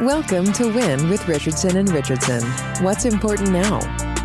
Welcome 0.00 0.52
to 0.52 0.66
Win 0.66 1.08
with 1.08 1.26
Richardson 1.26 1.78
and 1.78 1.90
Richardson. 1.90 2.42
What's 2.84 3.06
important 3.06 3.48
now? 3.48 3.80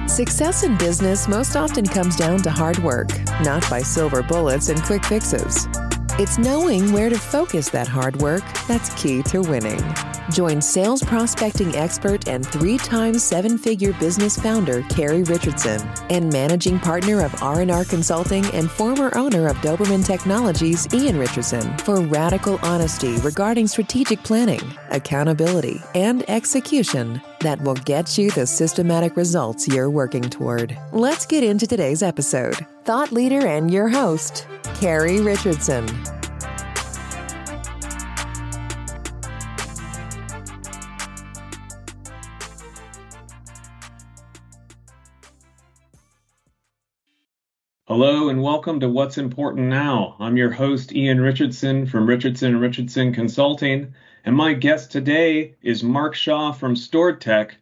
Success 0.05 0.63
in 0.63 0.77
business 0.77 1.29
most 1.29 1.55
often 1.55 1.85
comes 1.85 2.17
down 2.17 2.39
to 2.39 2.51
hard 2.51 2.77
work, 2.79 3.07
not 3.41 3.67
by 3.69 3.81
silver 3.81 4.21
bullets 4.21 4.67
and 4.67 4.83
quick 4.83 5.05
fixes. 5.05 5.69
It's 6.21 6.37
knowing 6.37 6.93
where 6.93 7.09
to 7.09 7.17
focus 7.17 7.71
that 7.71 7.87
hard 7.87 8.15
work 8.17 8.43
that's 8.67 8.93
key 8.93 9.23
to 9.23 9.41
winning. 9.41 9.83
Join 10.31 10.61
sales 10.61 11.01
prospecting 11.01 11.75
expert 11.75 12.27
and 12.27 12.45
three 12.45 12.77
times 12.77 13.23
seven-figure 13.23 13.93
business 13.93 14.37
founder 14.37 14.83
Carrie 14.83 15.23
Richardson 15.23 15.81
and 16.11 16.31
managing 16.31 16.77
partner 16.77 17.25
of 17.25 17.41
R&R 17.41 17.85
Consulting 17.85 18.45
and 18.53 18.69
former 18.69 19.11
owner 19.17 19.47
of 19.47 19.57
Doberman 19.61 20.05
Technologies 20.05 20.87
Ian 20.93 21.17
Richardson 21.17 21.75
for 21.79 22.01
radical 22.01 22.59
honesty 22.61 23.17
regarding 23.21 23.65
strategic 23.65 24.21
planning, 24.21 24.61
accountability, 24.91 25.81
and 25.95 26.23
execution 26.29 27.19
that 27.41 27.61
will 27.61 27.75
get 27.75 28.17
you 28.17 28.31
the 28.31 28.47
systematic 28.47 29.17
results 29.17 29.67
you're 29.67 29.89
working 29.89 30.23
toward. 30.23 30.77
Let's 30.91 31.25
get 31.25 31.43
into 31.43 31.67
today's 31.67 32.03
episode. 32.03 32.65
Thought 32.83 33.11
leader 33.11 33.45
and 33.45 33.71
your 33.71 33.89
host, 33.89 34.47
Carrie 34.75 35.21
Richardson. 35.21 35.87
Hello 47.87 48.29
and 48.29 48.41
welcome 48.41 48.79
to 48.79 48.87
What's 48.87 49.17
Important 49.17 49.67
Now. 49.67 50.15
I'm 50.17 50.37
your 50.37 50.49
host, 50.49 50.93
Ian 50.93 51.19
Richardson 51.19 51.85
from 51.85 52.07
Richardson 52.07 52.57
Richardson 52.57 53.13
Consulting, 53.13 53.93
and 54.23 54.35
my 54.35 54.53
guest 54.53 54.91
today 54.91 55.55
is 55.63 55.83
Mark 55.83 56.13
Shaw 56.13 56.51
from 56.51 56.75
Stored 56.75 57.21
Tech. 57.21 57.57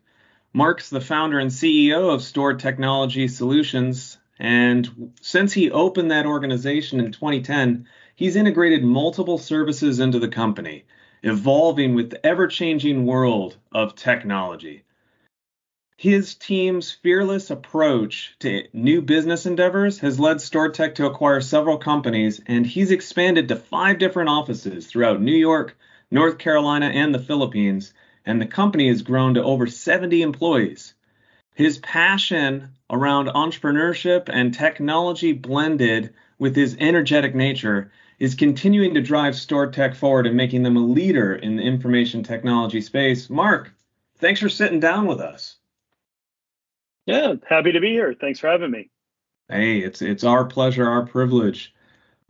Mark's 0.51 0.89
the 0.89 0.99
founder 0.99 1.39
and 1.39 1.49
CEO 1.49 2.13
of 2.13 2.21
Stored 2.21 2.59
Technology 2.59 3.27
Solutions, 3.29 4.17
and 4.37 5.13
since 5.21 5.53
he 5.53 5.71
opened 5.71 6.11
that 6.11 6.25
organization 6.25 6.99
in 6.99 7.11
2010, 7.13 7.87
he's 8.15 8.35
integrated 8.35 8.83
multiple 8.83 9.37
services 9.37 9.99
into 9.99 10.19
the 10.19 10.27
company, 10.27 10.83
evolving 11.23 11.95
with 11.95 12.09
the 12.09 12.25
ever 12.25 12.47
changing 12.47 13.05
world 13.05 13.55
of 13.71 13.95
technology. 13.95 14.83
His 15.95 16.35
team's 16.35 16.91
fearless 16.91 17.51
approach 17.51 18.35
to 18.39 18.67
new 18.73 19.01
business 19.01 19.45
endeavors 19.45 19.99
has 19.99 20.19
led 20.19 20.37
StoredTech 20.37 20.95
to 20.95 21.05
acquire 21.05 21.41
several 21.41 21.77
companies, 21.77 22.41
and 22.47 22.65
he's 22.65 22.91
expanded 22.91 23.47
to 23.47 23.55
five 23.55 23.97
different 23.97 24.29
offices 24.29 24.87
throughout 24.87 25.21
New 25.21 25.35
York, 25.35 25.77
North 26.11 26.37
Carolina, 26.37 26.87
and 26.87 27.13
the 27.13 27.19
Philippines, 27.19 27.93
and 28.25 28.41
the 28.41 28.45
company 28.45 28.87
has 28.87 29.01
grown 29.01 29.33
to 29.35 29.43
over 29.43 29.67
70 29.67 30.21
employees. 30.21 30.93
His 31.55 31.77
passion 31.79 32.69
around 32.89 33.27
entrepreneurship 33.27 34.29
and 34.31 34.53
technology 34.53 35.33
blended 35.33 36.13
with 36.37 36.55
his 36.55 36.75
energetic 36.79 37.35
nature 37.35 37.91
is 38.17 38.35
continuing 38.35 38.93
to 38.93 39.01
drive 39.01 39.33
StoredTech 39.33 39.95
forward 39.95 40.27
and 40.27 40.35
making 40.35 40.63
them 40.63 40.77
a 40.77 40.85
leader 40.85 41.35
in 41.35 41.55
the 41.55 41.63
information 41.63 42.23
technology 42.23 42.81
space. 42.81 43.29
Mark, 43.29 43.73
thanks 44.17 44.39
for 44.39 44.49
sitting 44.49 44.79
down 44.79 45.05
with 45.05 45.19
us. 45.19 45.57
Yeah, 47.05 47.35
happy 47.47 47.71
to 47.71 47.79
be 47.79 47.89
here. 47.89 48.13
Thanks 48.13 48.39
for 48.39 48.47
having 48.47 48.71
me. 48.71 48.89
Hey, 49.49 49.79
it's 49.79 50.01
it's 50.01 50.23
our 50.23 50.45
pleasure, 50.45 50.87
our 50.87 51.05
privilege. 51.05 51.73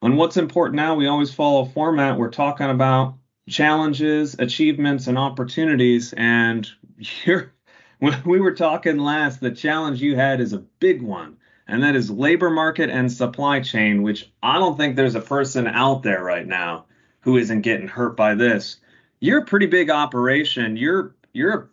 On 0.02 0.16
what's 0.16 0.38
important 0.38 0.78
now, 0.78 0.96
we 0.96 1.08
always 1.08 1.34
follow 1.34 1.64
a 1.64 1.70
format. 1.70 2.18
We're 2.18 2.30
talking 2.30 2.70
about 2.70 3.19
challenges, 3.50 4.36
achievements, 4.40 5.08
and 5.08 5.18
opportunities. 5.18 6.14
And 6.14 6.68
here, 6.98 7.54
when 8.00 8.22
we 8.26 8.40
were 8.40 8.54
talking 8.54 8.98
last, 8.98 9.42
the 9.42 9.52
challenge 9.52 10.02
you 10.02 10.16
had 10.16 10.40
is 10.40 10.54
a 10.54 10.64
big 10.80 11.02
one, 11.02 11.38
and 11.68 11.84
that 11.84 11.96
is 11.96 12.10
labor 12.10 12.50
market 12.50 12.90
and 12.90 13.12
supply 13.12 13.60
chain, 13.60 14.04
which 14.04 14.32
I 14.42 14.60
don't 14.60 14.78
think 14.78 14.96
there's 14.96 15.16
a 15.16 15.22
person 15.22 15.68
out 15.68 16.04
there 16.04 16.24
right 16.24 16.48
now 16.48 16.86
who 17.22 17.38
isn't 17.38 17.62
getting 17.62 17.88
hurt 17.88 18.16
by 18.16 18.36
this. 18.36 18.78
You're 19.20 19.40
a 19.40 19.46
pretty 19.46 19.66
big 19.66 19.90
operation. 19.90 20.78
You're 20.78 21.16
you're 21.34 21.70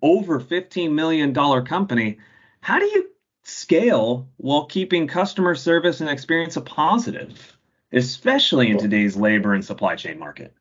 over 0.00 0.40
$15 0.40 0.92
million 0.92 1.34
company. 1.64 2.18
How 2.60 2.78
do 2.78 2.86
you 2.86 3.08
scale 3.44 4.28
while 4.36 4.66
keeping 4.66 5.06
customer 5.06 5.54
service 5.54 6.00
and 6.00 6.10
experience 6.10 6.56
a 6.56 6.60
positive, 6.60 7.56
especially 7.92 8.70
in 8.70 8.78
today's 8.78 9.16
labor 9.16 9.54
and 9.54 9.64
supply 9.64 9.96
chain 9.96 10.18
market? 10.18 10.54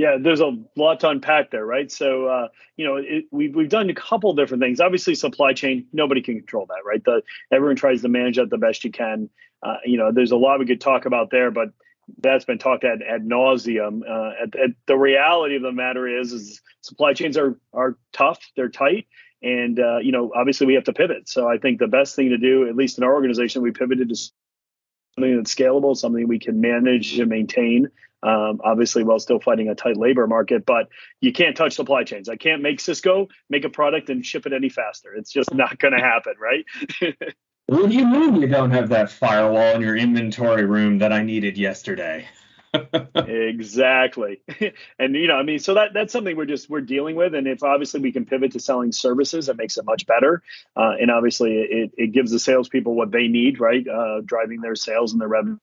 Yeah, 0.00 0.16
there's 0.18 0.40
a 0.40 0.56
lot 0.76 1.00
to 1.00 1.10
unpack 1.10 1.50
there, 1.50 1.66
right? 1.66 1.92
So, 1.92 2.24
uh, 2.24 2.48
you 2.78 2.86
know, 2.86 2.96
it, 2.96 3.26
we've 3.30 3.54
we've 3.54 3.68
done 3.68 3.90
a 3.90 3.94
couple 3.94 4.32
different 4.32 4.62
things. 4.62 4.80
Obviously, 4.80 5.14
supply 5.14 5.52
chain, 5.52 5.88
nobody 5.92 6.22
can 6.22 6.36
control 6.38 6.64
that, 6.70 6.86
right? 6.86 7.04
The 7.04 7.20
everyone 7.52 7.76
tries 7.76 8.00
to 8.00 8.08
manage 8.08 8.36
that 8.36 8.48
the 8.48 8.56
best 8.56 8.82
you 8.82 8.90
can. 8.90 9.28
Uh, 9.62 9.76
you 9.84 9.98
know, 9.98 10.10
there's 10.10 10.30
a 10.30 10.38
lot 10.38 10.58
we 10.58 10.64
could 10.64 10.80
talk 10.80 11.04
about 11.04 11.30
there, 11.30 11.50
but 11.50 11.68
that's 12.16 12.46
been 12.46 12.56
talked 12.56 12.82
at 12.82 13.02
ad 13.02 13.28
nauseum. 13.28 14.00
Uh, 14.08 14.30
at, 14.42 14.56
at 14.58 14.70
the 14.86 14.96
reality 14.96 15.56
of 15.56 15.62
the 15.62 15.70
matter 15.70 16.08
is, 16.08 16.32
is 16.32 16.62
supply 16.80 17.12
chains 17.12 17.36
are 17.36 17.60
are 17.74 17.98
tough, 18.14 18.40
they're 18.56 18.70
tight, 18.70 19.06
and 19.42 19.78
uh, 19.78 19.98
you 19.98 20.12
know 20.12 20.32
obviously 20.34 20.66
we 20.66 20.74
have 20.74 20.84
to 20.84 20.94
pivot 20.94 21.28
so 21.28 21.46
i 21.46 21.58
think 21.58 21.78
the 21.78 21.86
best 21.86 22.16
thing 22.16 22.30
to 22.30 22.38
do 22.38 22.66
at 22.66 22.74
least 22.74 22.96
in 22.96 23.04
our 23.04 23.12
organization 23.12 23.60
we 23.60 23.70
pivoted 23.70 24.08
to 24.08 24.14
something 24.14 25.36
that's 25.36 25.54
scalable 25.54 25.96
something 25.96 26.26
we 26.26 26.38
can 26.38 26.60
manage 26.60 27.18
and 27.18 27.28
maintain 27.28 27.88
um, 28.22 28.60
obviously 28.64 29.02
while 29.02 29.18
still 29.18 29.40
fighting 29.40 29.68
a 29.68 29.74
tight 29.74 29.96
labor 29.96 30.26
market 30.26 30.64
but 30.66 30.88
you 31.20 31.32
can't 31.32 31.56
touch 31.56 31.74
supply 31.74 32.04
chains 32.04 32.28
i 32.28 32.36
can't 32.36 32.62
make 32.62 32.80
cisco 32.80 33.28
make 33.48 33.64
a 33.64 33.70
product 33.70 34.10
and 34.10 34.24
ship 34.24 34.46
it 34.46 34.52
any 34.52 34.68
faster 34.68 35.14
it's 35.14 35.32
just 35.32 35.52
not 35.54 35.78
going 35.78 35.92
to 35.92 36.00
happen 36.00 36.34
right 36.40 36.64
what 37.66 37.90
do 37.90 37.96
you 37.96 38.06
mean 38.06 38.36
you 38.36 38.46
don't 38.46 38.70
have 38.70 38.88
that 38.88 39.10
firewall 39.10 39.74
in 39.74 39.80
your 39.80 39.96
inventory 39.96 40.64
room 40.64 40.98
that 40.98 41.12
i 41.12 41.22
needed 41.22 41.56
yesterday 41.58 42.26
exactly. 43.14 44.40
and 44.98 45.14
you 45.14 45.26
know, 45.26 45.34
I 45.34 45.42
mean, 45.42 45.58
so 45.58 45.74
that 45.74 45.92
that's 45.92 46.12
something 46.12 46.36
we're 46.36 46.46
just 46.46 46.70
we're 46.70 46.80
dealing 46.80 47.16
with. 47.16 47.34
And 47.34 47.46
if 47.46 47.62
obviously 47.62 48.00
we 48.00 48.12
can 48.12 48.24
pivot 48.24 48.52
to 48.52 48.60
selling 48.60 48.92
services, 48.92 49.46
that 49.46 49.56
makes 49.56 49.76
it 49.76 49.84
much 49.84 50.06
better. 50.06 50.42
Uh, 50.76 50.92
and 51.00 51.10
obviously 51.10 51.52
it, 51.58 51.90
it 51.96 52.12
gives 52.12 52.30
the 52.30 52.38
salespeople 52.38 52.94
what 52.94 53.10
they 53.10 53.28
need, 53.28 53.60
right? 53.60 53.86
Uh, 53.86 54.20
driving 54.24 54.60
their 54.60 54.76
sales 54.76 55.12
and 55.12 55.20
their 55.20 55.28
revenue. 55.28 55.58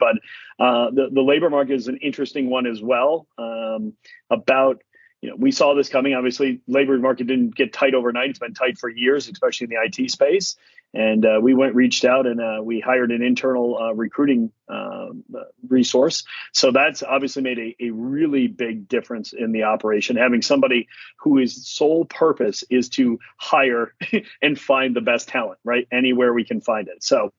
But 0.00 0.16
uh, 0.58 0.90
the 0.90 1.10
the 1.12 1.22
labor 1.22 1.50
market 1.50 1.74
is 1.74 1.86
an 1.86 1.98
interesting 1.98 2.50
one 2.50 2.66
as 2.66 2.82
well. 2.82 3.28
Um, 3.38 3.94
about 4.30 4.82
you 5.20 5.28
know, 5.28 5.36
we 5.36 5.50
saw 5.50 5.74
this 5.74 5.88
coming. 5.88 6.14
Obviously, 6.14 6.60
labor 6.66 6.98
market 6.98 7.26
didn't 7.26 7.54
get 7.54 7.72
tight 7.72 7.94
overnight. 7.94 8.30
It's 8.30 8.38
been 8.38 8.54
tight 8.54 8.78
for 8.78 8.88
years, 8.88 9.28
especially 9.28 9.66
in 9.66 9.70
the 9.70 10.02
IT 10.02 10.10
space. 10.10 10.56
And 10.92 11.24
uh, 11.24 11.38
we 11.40 11.54
went, 11.54 11.74
reached 11.74 12.04
out, 12.04 12.26
and 12.26 12.40
uh, 12.40 12.60
we 12.62 12.80
hired 12.80 13.12
an 13.12 13.22
internal 13.22 13.78
uh, 13.78 13.92
recruiting 13.92 14.50
um, 14.68 15.24
resource. 15.68 16.24
So 16.52 16.72
that's 16.72 17.02
obviously 17.02 17.42
made 17.42 17.58
a, 17.58 17.76
a 17.80 17.90
really 17.90 18.48
big 18.48 18.88
difference 18.88 19.32
in 19.32 19.52
the 19.52 19.64
operation. 19.64 20.16
Having 20.16 20.42
somebody 20.42 20.88
whose 21.18 21.68
sole 21.68 22.06
purpose 22.06 22.64
is 22.70 22.88
to 22.90 23.20
hire 23.36 23.94
and 24.42 24.58
find 24.58 24.96
the 24.96 25.00
best 25.00 25.28
talent, 25.28 25.60
right? 25.64 25.86
Anywhere 25.92 26.32
we 26.32 26.44
can 26.44 26.60
find 26.60 26.88
it. 26.88 27.04
So 27.04 27.32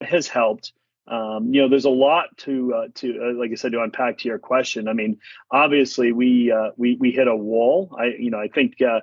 it 0.00 0.08
has 0.08 0.28
helped. 0.28 0.72
Um, 1.08 1.54
you 1.54 1.62
know, 1.62 1.68
there's 1.68 1.84
a 1.84 1.90
lot 1.90 2.36
to 2.38 2.74
uh, 2.74 2.88
to 2.96 3.20
uh, 3.22 3.38
like 3.38 3.52
I 3.52 3.54
said 3.54 3.72
to 3.72 3.82
unpack 3.82 4.18
to 4.18 4.28
your 4.28 4.38
question. 4.38 4.88
I 4.88 4.92
mean, 4.92 5.18
obviously 5.50 6.12
we 6.12 6.50
uh, 6.50 6.70
we 6.76 6.96
we 6.96 7.12
hit 7.12 7.28
a 7.28 7.36
wall. 7.36 7.96
I 7.98 8.06
you 8.18 8.30
know 8.30 8.40
I 8.40 8.48
think 8.48 8.82
uh, 8.82 9.00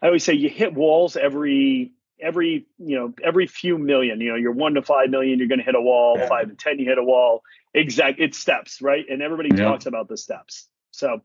I 0.00 0.06
always 0.06 0.24
say 0.24 0.34
you 0.34 0.48
hit 0.48 0.74
walls 0.74 1.16
every 1.16 1.92
every 2.20 2.66
you 2.78 2.96
know 2.96 3.14
every 3.22 3.46
few 3.46 3.78
million 3.78 4.20
you 4.20 4.30
know 4.30 4.36
you're 4.36 4.52
one 4.52 4.74
to 4.74 4.82
five 4.82 5.10
million 5.10 5.38
you're 5.38 5.48
going 5.48 5.60
to 5.60 5.64
hit 5.64 5.74
a 5.74 5.80
wall 5.80 6.16
yeah. 6.18 6.28
five 6.28 6.48
to 6.48 6.54
ten 6.54 6.78
you 6.78 6.84
hit 6.84 6.98
a 6.98 7.02
wall 7.02 7.42
exact 7.74 8.18
it's 8.18 8.36
steps 8.36 8.82
right 8.82 9.06
and 9.08 9.22
everybody 9.22 9.50
yeah. 9.50 9.64
talks 9.64 9.86
about 9.86 10.08
the 10.08 10.16
steps 10.16 10.68
so 10.90 11.20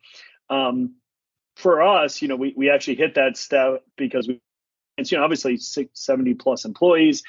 um 0.51 0.93
for 1.55 1.81
us 1.81 2.21
you 2.21 2.27
know 2.27 2.35
we, 2.35 2.53
we 2.55 2.69
actually 2.69 2.95
hit 2.95 3.15
that 3.15 3.37
step 3.37 3.83
because 3.97 4.27
we 4.27 4.39
it's 4.97 5.11
you 5.11 5.17
know 5.17 5.23
obviously 5.23 5.57
six, 5.57 5.89
70 5.99 6.35
plus 6.35 6.65
employees 6.65 7.23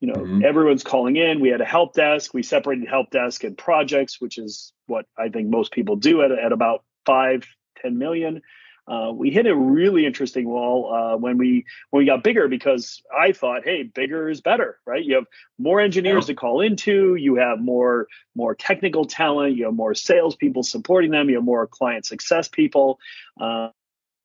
you 0.00 0.08
know 0.08 0.20
mm-hmm. 0.20 0.44
everyone's 0.44 0.84
calling 0.84 1.16
in. 1.16 1.40
We 1.40 1.50
had 1.50 1.60
a 1.60 1.66
help 1.66 1.94
desk. 1.94 2.34
We 2.34 2.42
separated 2.42 2.88
help 2.88 3.10
desk 3.10 3.44
and 3.44 3.56
projects 3.56 4.20
which 4.20 4.38
is 4.38 4.72
what 4.86 5.06
i 5.16 5.28
think 5.28 5.48
most 5.48 5.72
people 5.72 5.96
do 5.96 6.22
at, 6.22 6.32
at 6.32 6.52
about 6.52 6.84
five 7.06 7.46
ten 7.80 7.98
million. 7.98 8.42
Uh, 8.88 9.12
we 9.12 9.30
hit 9.30 9.46
a 9.46 9.54
really 9.54 10.04
interesting 10.04 10.48
wall 10.48 10.92
uh, 10.92 11.16
when 11.16 11.38
we 11.38 11.64
when 11.90 12.00
we 12.00 12.06
got 12.06 12.24
bigger 12.24 12.48
because 12.48 13.00
I 13.16 13.30
thought, 13.32 13.62
hey, 13.64 13.84
bigger 13.84 14.28
is 14.28 14.40
better, 14.40 14.80
right? 14.84 15.04
You 15.04 15.14
have 15.16 15.26
more 15.58 15.80
engineers 15.80 16.26
to 16.26 16.34
call 16.34 16.60
into, 16.60 17.14
you 17.14 17.36
have 17.36 17.60
more 17.60 18.08
more 18.34 18.54
technical 18.54 19.04
talent, 19.04 19.56
you 19.56 19.66
have 19.66 19.74
more 19.74 19.94
salespeople 19.94 20.64
supporting 20.64 21.12
them, 21.12 21.28
you 21.28 21.36
have 21.36 21.44
more 21.44 21.66
client 21.68 22.04
success 22.04 22.48
people. 22.48 22.98
Uh, 23.40 23.68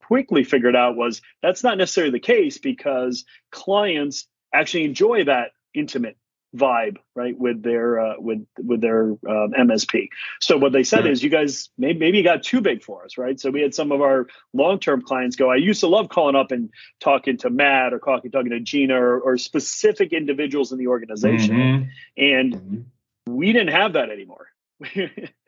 quickly 0.03 0.43
figured 0.43 0.75
out 0.75 0.95
was 0.95 1.21
that's 1.41 1.63
not 1.63 1.77
necessarily 1.77 2.11
the 2.11 2.19
case 2.19 2.57
because 2.57 3.25
clients 3.51 4.27
actually 4.53 4.85
enjoy 4.85 5.23
that 5.23 5.51
intimate 5.75 6.17
vibe 6.55 6.97
right 7.15 7.37
with 7.37 7.61
their 7.61 7.99
uh, 7.99 8.13
with 8.17 8.45
with 8.57 8.81
their 8.81 9.11
um, 9.11 9.53
MSP. 9.57 10.09
So 10.39 10.57
what 10.57 10.71
they 10.71 10.83
said 10.83 11.05
is, 11.05 11.21
you 11.23 11.29
guys 11.29 11.69
maybe, 11.77 11.99
maybe 11.99 12.17
you 12.17 12.23
got 12.23 12.43
too 12.43 12.61
big 12.61 12.83
for 12.83 13.03
us, 13.03 13.17
right? 13.17 13.39
So 13.39 13.51
we 13.51 13.61
had 13.61 13.75
some 13.75 13.91
of 13.91 14.01
our 14.01 14.27
long 14.53 14.79
term 14.79 15.01
clients 15.01 15.35
go. 15.35 15.51
I 15.51 15.57
used 15.57 15.81
to 15.81 15.87
love 15.87 16.09
calling 16.09 16.35
up 16.35 16.51
and 16.51 16.69
talking 16.99 17.37
to 17.39 17.49
Matt 17.49 17.93
or 17.93 17.99
talking 17.99 18.31
talking 18.31 18.51
to 18.51 18.59
Gina 18.59 18.95
or, 18.95 19.19
or 19.19 19.37
specific 19.37 20.13
individuals 20.13 20.71
in 20.71 20.77
the 20.77 20.87
organization, 20.87 21.55
mm-hmm. 21.55 21.83
and 22.17 22.53
mm-hmm. 22.53 23.35
we 23.35 23.51
didn't 23.51 23.73
have 23.73 23.93
that 23.93 24.09
anymore. 24.09 24.47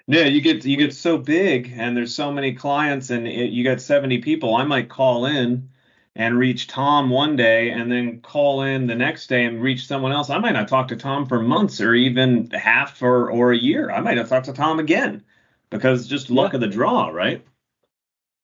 yeah, 0.08 0.24
you 0.24 0.42
get 0.42 0.66
you 0.66 0.78
get 0.78 0.94
so 0.94 1.18
big, 1.18 1.74
and 1.76 1.96
there's 1.96 2.16
so 2.16 2.32
many 2.32 2.54
clients, 2.54 3.10
and 3.10 3.28
it, 3.28 3.52
you 3.52 3.64
got 3.64 3.82
70 3.82 4.20
people. 4.20 4.56
I 4.56 4.64
might 4.64 4.90
call 4.90 5.26
in 5.26 5.70
and 6.18 6.40
reach 6.40 6.66
Tom 6.66 7.12
one 7.12 7.36
day 7.36 7.70
and 7.70 7.92
then 7.92 8.22
call 8.22 8.64
in 8.64 8.88
the 8.88 8.96
next 8.96 9.28
day 9.28 9.46
and 9.46 9.62
reach 9.62 9.86
someone 9.86 10.12
else. 10.12 10.32
I 10.32 10.40
might 10.40 10.54
not 10.54 10.68
talk 10.68 10.88
to 10.88 10.96
Tom 10.96 11.28
for 11.28 11.40
months 11.40 11.80
or 11.80 11.94
even 11.94 12.50
half 12.50 13.04
or, 13.04 13.30
or 13.30 13.52
a 13.52 13.58
year. 13.58 13.92
I 13.92 14.02
might 14.02 14.16
not 14.16 14.28
talk 14.28 14.44
to 14.46 14.54
Tom 14.54 14.80
again 14.80 15.24
because 15.70 16.08
just 16.08 16.32
luck 16.32 16.54
yeah. 16.54 16.56
of 16.56 16.62
the 16.62 16.68
draw, 16.68 17.10
right? 17.10 17.46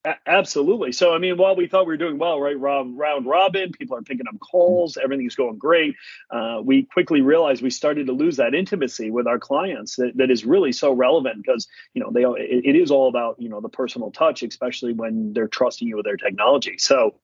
A- 0.06 0.18
absolutely. 0.28 0.92
So, 0.92 1.16
I 1.16 1.18
mean, 1.18 1.36
while 1.36 1.56
we 1.56 1.66
thought 1.66 1.88
we 1.88 1.94
were 1.94 1.98
doing 1.98 2.20
well, 2.20 2.40
right, 2.40 2.60
round, 2.60 2.96
round 2.96 3.26
robin, 3.26 3.72
people 3.72 3.98
are 3.98 4.04
picking 4.04 4.28
up 4.28 4.40
calls, 4.40 4.96
everything's 5.04 5.34
going 5.34 5.58
great. 5.58 5.96
Uh, 6.30 6.62
we 6.64 6.84
quickly 6.84 7.22
realized 7.22 7.64
we 7.64 7.72
started 7.72 8.06
to 8.06 8.14
lose 8.14 8.38
that 8.38 8.54
intimacy 8.54 9.10
with 9.10 9.26
our 9.26 9.40
clients 9.40 9.96
that, 9.96 10.12
that 10.18 10.30
is 10.30 10.46
really 10.46 10.74
so 10.74 10.94
relevant 10.94 11.38
because, 11.44 11.68
you 11.96 12.04
know, 12.04 12.12
they 12.12 12.22
it, 12.22 12.66
it 12.66 12.76
is 12.76 12.92
all 12.92 13.10
about, 13.10 13.42
you 13.42 13.50
know, 13.50 13.62
the 13.62 13.70
personal 13.70 14.12
touch, 14.12 14.44
especially 14.44 14.94
when 14.94 15.34
they're 15.34 15.48
trusting 15.48 15.88
you 15.88 15.96
with 15.96 16.06
their 16.06 16.18
technology. 16.18 16.78
So, 16.78 17.16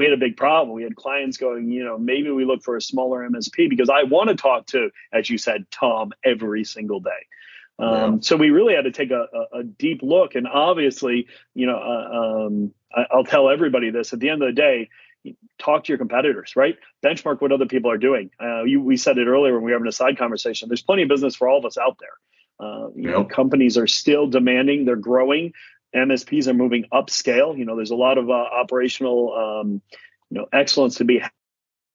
we 0.00 0.06
had 0.06 0.14
a 0.14 0.16
big 0.16 0.38
problem. 0.38 0.74
We 0.74 0.82
had 0.82 0.96
clients 0.96 1.36
going, 1.36 1.70
you 1.70 1.84
know, 1.84 1.98
maybe 1.98 2.30
we 2.30 2.46
look 2.46 2.62
for 2.62 2.74
a 2.74 2.80
smaller 2.80 3.28
MSP 3.28 3.68
because 3.68 3.90
I 3.90 4.04
want 4.04 4.30
to 4.30 4.34
talk 4.34 4.64
to, 4.68 4.88
as 5.12 5.28
you 5.28 5.36
said, 5.36 5.70
Tom 5.70 6.12
every 6.24 6.64
single 6.64 7.00
day. 7.00 7.10
Um, 7.78 8.14
yeah. 8.14 8.18
So 8.22 8.36
we 8.36 8.48
really 8.48 8.74
had 8.74 8.84
to 8.84 8.92
take 8.92 9.10
a, 9.10 9.26
a, 9.30 9.58
a, 9.58 9.62
deep 9.62 10.00
look, 10.02 10.36
and 10.36 10.48
obviously, 10.48 11.26
you 11.54 11.66
know, 11.66 11.76
uh, 11.76 12.46
um, 12.46 12.72
I, 12.94 13.14
will 13.14 13.24
tell 13.24 13.50
everybody 13.50 13.90
this: 13.90 14.14
at 14.14 14.20
the 14.20 14.30
end 14.30 14.42
of 14.42 14.48
the 14.48 14.54
day, 14.54 14.88
talk 15.58 15.84
to 15.84 15.88
your 15.88 15.98
competitors, 15.98 16.56
right? 16.56 16.78
Benchmark 17.04 17.42
what 17.42 17.52
other 17.52 17.66
people 17.66 17.90
are 17.90 17.98
doing. 17.98 18.30
Uh, 18.42 18.64
you, 18.64 18.80
we 18.80 18.96
said 18.96 19.18
it 19.18 19.26
earlier 19.26 19.52
when 19.52 19.62
we 19.64 19.70
were 19.70 19.76
having 19.76 19.88
a 19.88 19.92
side 19.92 20.16
conversation. 20.16 20.68
There's 20.68 20.82
plenty 20.82 21.02
of 21.02 21.10
business 21.10 21.36
for 21.36 21.46
all 21.46 21.58
of 21.58 21.66
us 21.66 21.76
out 21.76 21.98
there. 22.00 22.66
Uh, 22.66 22.88
you 22.94 23.10
yep. 23.10 23.12
know, 23.12 23.24
companies 23.24 23.76
are 23.76 23.86
still 23.86 24.26
demanding; 24.26 24.86
they're 24.86 24.96
growing. 24.96 25.52
MSPs 25.94 26.46
are 26.46 26.54
moving 26.54 26.84
upscale. 26.92 27.56
You 27.56 27.64
know, 27.64 27.76
there's 27.76 27.90
a 27.90 27.96
lot 27.96 28.18
of 28.18 28.30
uh, 28.30 28.32
operational, 28.32 29.34
um, 29.34 29.82
you 30.30 30.38
know, 30.38 30.46
excellence 30.52 30.96
to 30.96 31.04
be 31.04 31.22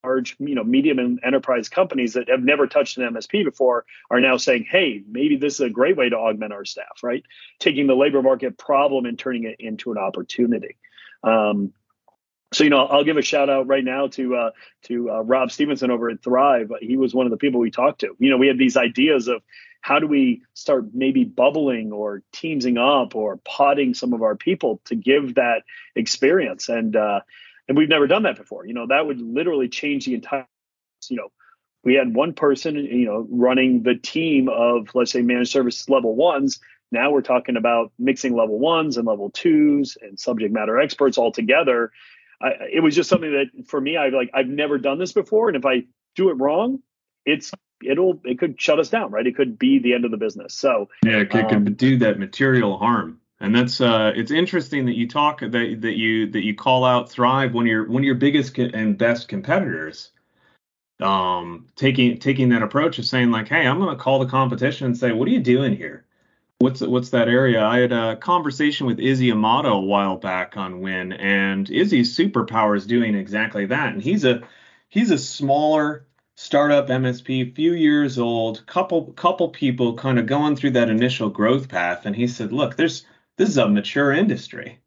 large, 0.03 0.35
you 0.39 0.55
know, 0.55 0.63
medium 0.63 0.99
and 0.99 1.19
enterprise 1.23 1.69
companies 1.69 2.13
that 2.13 2.29
have 2.29 2.43
never 2.43 2.67
touched 2.67 2.97
an 2.97 3.13
MSP 3.13 3.43
before 3.43 3.85
are 4.11 4.19
now 4.19 4.37
saying, 4.37 4.65
hey, 4.69 5.01
maybe 5.09 5.37
this 5.37 5.55
is 5.55 5.61
a 5.61 5.69
great 5.69 5.97
way 5.97 6.09
to 6.09 6.15
augment 6.15 6.53
our 6.53 6.65
staff, 6.65 7.01
right? 7.03 7.23
Taking 7.59 7.87
the 7.87 7.95
labor 7.95 8.21
market 8.21 8.57
problem 8.57 9.05
and 9.05 9.17
turning 9.17 9.45
it 9.45 9.55
into 9.59 9.91
an 9.91 9.97
opportunity. 9.97 10.77
Um, 11.23 11.73
so 12.55 12.63
you 12.63 12.69
know, 12.69 12.85
I'll 12.85 13.03
give 13.03 13.17
a 13.17 13.21
shout 13.21 13.49
out 13.49 13.67
right 13.67 13.83
now 13.83 14.07
to 14.09 14.35
uh, 14.35 14.49
to 14.83 15.11
uh, 15.11 15.21
Rob 15.21 15.51
Stevenson 15.51 15.91
over 15.91 16.09
at 16.09 16.23
Thrive. 16.23 16.71
He 16.81 16.97
was 16.97 17.13
one 17.13 17.25
of 17.25 17.31
the 17.31 17.37
people 17.37 17.59
we 17.59 17.71
talked 17.71 18.01
to. 18.01 18.15
You 18.19 18.29
know, 18.29 18.37
we 18.37 18.47
had 18.47 18.57
these 18.57 18.77
ideas 18.77 19.27
of 19.27 19.41
how 19.85 19.99
do 19.99 20.07
we 20.07 20.41
start 20.55 20.85
maybe 20.95 21.23
bubbling 21.23 21.91
or 21.91 22.23
teamsing 22.33 22.79
up 22.79 23.13
or 23.13 23.37
potting 23.45 23.93
some 23.93 24.13
of 24.13 24.23
our 24.23 24.35
people 24.35 24.81
to 24.85 24.95
give 24.95 25.35
that 25.35 25.61
experience 25.95 26.69
and 26.69 26.95
uh, 26.95 27.19
and 27.67 27.77
we've 27.77 27.89
never 27.89 28.07
done 28.07 28.23
that 28.23 28.35
before 28.35 28.65
you 28.65 28.73
know 28.73 28.87
that 28.87 29.05
would 29.05 29.21
literally 29.21 29.69
change 29.69 30.05
the 30.05 30.15
entire 30.15 30.47
you 31.07 31.17
know 31.17 31.31
we 31.83 31.93
had 31.93 32.15
one 32.15 32.33
person 32.33 32.75
you 32.75 33.05
know 33.05 33.27
running 33.29 33.83
the 33.83 33.93
team 33.93 34.49
of 34.49 34.89
let's 34.95 35.11
say 35.11 35.21
managed 35.21 35.51
service 35.51 35.87
level 35.87 36.15
ones 36.15 36.59
now 36.91 37.11
we're 37.11 37.21
talking 37.21 37.55
about 37.55 37.91
mixing 37.99 38.35
level 38.35 38.57
ones 38.57 38.97
and 38.97 39.05
level 39.05 39.29
twos 39.29 39.99
and 40.01 40.19
subject 40.19 40.51
matter 40.51 40.79
experts 40.79 41.19
all 41.19 41.31
together 41.31 41.91
I, 42.41 42.51
it 42.73 42.83
was 42.83 42.95
just 42.95 43.09
something 43.09 43.31
that 43.31 43.67
for 43.67 43.79
me 43.79 43.97
i 43.97 44.09
like 44.09 44.29
i've 44.33 44.47
never 44.47 44.77
done 44.77 44.99
this 44.99 45.13
before 45.13 45.47
and 45.49 45.57
if 45.57 45.65
i 45.65 45.83
do 46.15 46.29
it 46.29 46.33
wrong 46.33 46.79
it's 47.25 47.51
it'll 47.83 48.21
it 48.23 48.39
could 48.39 48.59
shut 48.59 48.79
us 48.79 48.89
down, 48.89 49.11
right? 49.11 49.25
It 49.25 49.35
could 49.35 49.57
be 49.57 49.79
the 49.79 49.93
end 49.93 50.05
of 50.05 50.11
the 50.11 50.17
business. 50.17 50.53
So 50.53 50.89
yeah, 51.03 51.17
it 51.17 51.29
could, 51.29 51.45
um, 51.45 51.65
could 51.65 51.77
do 51.77 51.97
that 51.97 52.19
material 52.19 52.77
harm. 52.77 53.19
And 53.39 53.53
that's 53.53 53.81
uh, 53.81 54.13
it's 54.15 54.31
interesting 54.31 54.85
that 54.85 54.95
you 54.95 55.07
talk 55.07 55.41
that 55.41 55.51
that 55.51 55.97
you 55.97 56.31
that 56.31 56.43
you 56.43 56.55
call 56.55 56.85
out 56.85 57.09
Thrive 57.09 57.53
when 57.53 57.65
you're 57.65 57.87
one 57.87 58.01
of 58.01 58.05
your 58.05 58.15
biggest 58.15 58.57
and 58.57 58.97
best 58.97 59.27
competitors. 59.27 60.11
Um, 61.01 61.67
taking 61.75 62.17
taking 62.17 62.49
that 62.49 62.63
approach 62.63 62.97
of 62.99 63.05
saying 63.05 63.31
like, 63.31 63.49
hey, 63.49 63.67
I'm 63.67 63.79
going 63.79 63.95
to 63.95 64.01
call 64.01 64.19
the 64.19 64.25
competition 64.25 64.87
and 64.87 64.97
say, 64.97 65.11
what 65.11 65.27
are 65.27 65.31
you 65.31 65.41
doing 65.41 65.75
here? 65.75 66.04
What's 66.59 66.81
what's 66.81 67.09
that 67.09 67.27
area? 67.27 67.63
I 67.65 67.79
had 67.79 67.91
a 67.91 68.15
conversation 68.15 68.87
with 68.87 68.99
Izzy 68.99 69.29
Amato 69.31 69.73
a 69.73 69.81
while 69.81 70.15
back 70.15 70.55
on 70.55 70.79
Win, 70.79 71.11
and 71.13 71.69
Izzy's 71.69 72.17
superpower 72.17 72.77
is 72.77 72.85
doing 72.85 73.13
exactly 73.13 73.65
that. 73.65 73.93
And 73.93 74.01
he's 74.01 74.23
a 74.23 74.41
he's 74.89 75.11
a 75.11 75.17
smaller 75.17 76.07
startup 76.35 76.87
MSP, 76.87 77.53
few 77.55 77.73
years 77.73 78.17
old, 78.17 78.65
couple 78.67 79.11
couple 79.13 79.49
people 79.49 79.95
kind 79.95 80.17
of 80.17 80.27
going 80.27 80.55
through 80.55 80.71
that 80.71 80.89
initial 80.89 81.29
growth 81.29 81.67
path, 81.67 82.05
and 82.05 82.15
he 82.15 82.27
said, 82.27 82.53
"Look, 82.53 82.77
there's 82.77 83.05
this 83.37 83.49
is 83.49 83.57
a 83.57 83.67
mature 83.67 84.13
industry. 84.13 84.79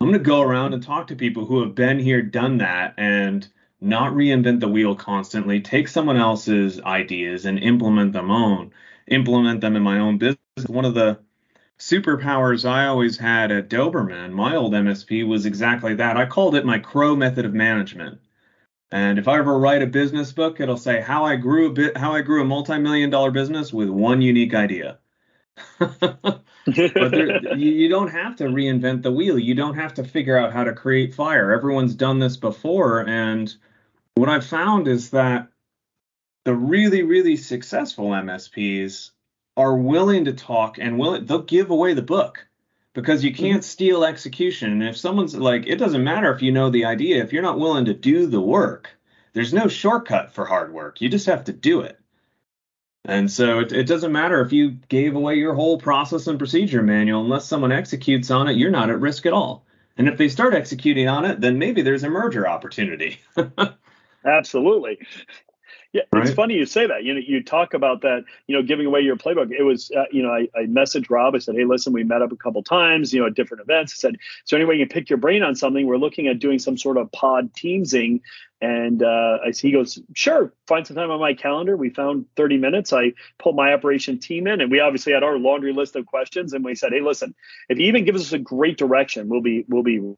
I'm 0.00 0.08
going 0.08 0.18
to 0.18 0.24
go 0.24 0.42
around 0.42 0.74
and 0.74 0.82
talk 0.82 1.08
to 1.08 1.16
people 1.16 1.44
who 1.46 1.60
have 1.62 1.74
been 1.74 1.98
here, 1.98 2.22
done 2.22 2.58
that, 2.58 2.94
and 2.98 3.48
not 3.80 4.12
reinvent 4.12 4.60
the 4.60 4.68
wheel 4.68 4.94
constantly. 4.94 5.60
Take 5.60 5.88
someone 5.88 6.18
else's 6.18 6.80
ideas 6.82 7.46
and 7.46 7.58
implement 7.58 8.12
them 8.12 8.30
own, 8.30 8.72
implement 9.08 9.60
them 9.60 9.74
in 9.74 9.82
my 9.82 9.98
own 9.98 10.18
business. 10.18 10.35
One 10.64 10.86
of 10.86 10.94
the 10.94 11.18
superpowers 11.78 12.66
I 12.66 12.86
always 12.86 13.18
had 13.18 13.52
at 13.52 13.68
Doberman, 13.68 14.32
my 14.32 14.56
old 14.56 14.72
MSP, 14.72 15.26
was 15.26 15.44
exactly 15.44 15.94
that. 15.96 16.16
I 16.16 16.24
called 16.24 16.54
it 16.54 16.64
my 16.64 16.78
crow 16.78 17.14
method 17.14 17.44
of 17.44 17.52
management. 17.52 18.20
And 18.90 19.18
if 19.18 19.28
I 19.28 19.38
ever 19.38 19.58
write 19.58 19.82
a 19.82 19.86
business 19.86 20.32
book, 20.32 20.58
it'll 20.58 20.78
say 20.78 21.02
how 21.02 21.24
I 21.24 21.36
grew 21.36 21.66
a 21.66 21.72
bit, 21.72 21.96
how 21.96 22.12
I 22.12 22.22
grew 22.22 22.40
a 22.40 22.46
multi-million 22.46 23.10
dollar 23.10 23.30
business 23.30 23.70
with 23.70 23.90
one 23.90 24.22
unique 24.22 24.54
idea. 24.54 24.98
but 25.78 26.42
there, 26.64 27.56
you, 27.56 27.72
you 27.72 27.88
don't 27.90 28.08
have 28.08 28.36
to 28.36 28.44
reinvent 28.44 29.02
the 29.02 29.12
wheel. 29.12 29.38
You 29.38 29.54
don't 29.54 29.74
have 29.74 29.94
to 29.94 30.04
figure 30.04 30.38
out 30.38 30.54
how 30.54 30.64
to 30.64 30.72
create 30.72 31.14
fire. 31.14 31.52
Everyone's 31.52 31.94
done 31.94 32.18
this 32.18 32.38
before, 32.38 33.06
and 33.06 33.54
what 34.14 34.30
I've 34.30 34.46
found 34.46 34.88
is 34.88 35.10
that 35.10 35.48
the 36.44 36.54
really, 36.54 37.02
really 37.02 37.36
successful 37.36 38.10
MSPs 38.10 39.10
are 39.56 39.76
willing 39.76 40.24
to 40.26 40.32
talk 40.32 40.78
and 40.78 40.98
will 40.98 41.20
they'll 41.22 41.42
give 41.42 41.70
away 41.70 41.94
the 41.94 42.02
book 42.02 42.46
because 42.92 43.24
you 43.24 43.34
can't 43.34 43.60
mm-hmm. 43.60 43.62
steal 43.62 44.04
execution. 44.04 44.72
And 44.72 44.84
if 44.84 44.96
someone's 44.96 45.36
like, 45.36 45.66
it 45.66 45.76
doesn't 45.76 46.02
matter 46.02 46.32
if 46.32 46.42
you 46.42 46.50
know 46.50 46.70
the 46.70 46.86
idea, 46.86 47.22
if 47.22 47.32
you're 47.32 47.42
not 47.42 47.58
willing 47.58 47.84
to 47.86 47.94
do 47.94 48.26
the 48.26 48.40
work, 48.40 48.90
there's 49.34 49.52
no 49.52 49.68
shortcut 49.68 50.32
for 50.32 50.46
hard 50.46 50.72
work. 50.72 51.00
You 51.00 51.08
just 51.08 51.26
have 51.26 51.44
to 51.44 51.52
do 51.52 51.80
it. 51.80 51.98
And 53.04 53.30
so 53.30 53.60
it, 53.60 53.70
it 53.72 53.86
doesn't 53.86 54.12
matter 54.12 54.40
if 54.40 54.52
you 54.52 54.70
gave 54.88 55.14
away 55.14 55.36
your 55.36 55.54
whole 55.54 55.78
process 55.78 56.26
and 56.26 56.38
procedure 56.38 56.82
manual, 56.82 57.22
unless 57.22 57.46
someone 57.46 57.70
executes 57.70 58.30
on 58.30 58.48
it, 58.48 58.56
you're 58.56 58.70
not 58.70 58.90
at 58.90 58.98
risk 58.98 59.26
at 59.26 59.32
all. 59.32 59.64
And 59.98 60.08
if 60.08 60.18
they 60.18 60.28
start 60.28 60.54
executing 60.54 61.08
on 61.08 61.24
it, 61.24 61.40
then 61.40 61.58
maybe 61.58 61.82
there's 61.82 62.02
a 62.02 62.10
merger 62.10 62.48
opportunity. 62.48 63.20
Absolutely. 64.24 64.98
Yeah, 65.96 66.02
right? 66.12 66.26
it's 66.26 66.34
funny 66.34 66.52
you 66.52 66.66
say 66.66 66.86
that. 66.86 67.04
You 67.04 67.14
know, 67.14 67.20
you 67.26 67.42
talk 67.42 67.72
about 67.72 68.02
that. 68.02 68.24
You 68.46 68.54
know, 68.54 68.62
giving 68.62 68.84
away 68.84 69.00
your 69.00 69.16
playbook. 69.16 69.50
It 69.50 69.62
was, 69.62 69.90
uh, 69.96 70.04
you 70.12 70.22
know, 70.22 70.28
I, 70.28 70.46
I 70.54 70.66
messaged 70.66 71.08
Rob. 71.08 71.34
I 71.34 71.38
said, 71.38 71.54
"Hey, 71.54 71.64
listen, 71.64 71.94
we 71.94 72.04
met 72.04 72.20
up 72.20 72.32
a 72.32 72.36
couple 72.36 72.62
times. 72.62 73.14
You 73.14 73.20
know, 73.20 73.26
at 73.28 73.34
different 73.34 73.62
events." 73.62 73.94
I 73.94 73.96
said, 73.96 74.16
"So 74.44 74.58
anyway, 74.58 74.76
you 74.76 74.86
can 74.86 74.92
pick 74.92 75.08
your 75.08 75.16
brain 75.16 75.42
on 75.42 75.54
something? 75.54 75.86
We're 75.86 75.96
looking 75.96 76.26
at 76.26 76.38
doing 76.38 76.58
some 76.58 76.76
sort 76.76 76.98
of 76.98 77.10
pod 77.12 77.54
teamsing." 77.54 78.20
And 78.60 79.02
uh, 79.02 79.38
I, 79.46 79.52
he 79.52 79.72
goes, 79.72 79.98
"Sure, 80.12 80.52
find 80.66 80.86
some 80.86 80.96
time 80.96 81.10
on 81.10 81.18
my 81.18 81.32
calendar." 81.32 81.78
We 81.78 81.88
found 81.88 82.26
30 82.36 82.58
minutes. 82.58 82.92
I 82.92 83.14
pulled 83.38 83.56
my 83.56 83.72
operation 83.72 84.18
team 84.18 84.46
in, 84.46 84.60
and 84.60 84.70
we 84.70 84.80
obviously 84.80 85.14
had 85.14 85.22
our 85.22 85.38
laundry 85.38 85.72
list 85.72 85.96
of 85.96 86.04
questions. 86.04 86.52
And 86.52 86.62
we 86.62 86.74
said, 86.74 86.92
"Hey, 86.92 87.00
listen, 87.00 87.34
if 87.70 87.78
he 87.78 87.84
even 87.84 88.04
gives 88.04 88.20
us 88.20 88.34
a 88.34 88.38
great 88.38 88.76
direction, 88.76 89.30
we'll 89.30 89.40
be 89.40 89.64
we'll 89.66 89.82
be 89.82 90.14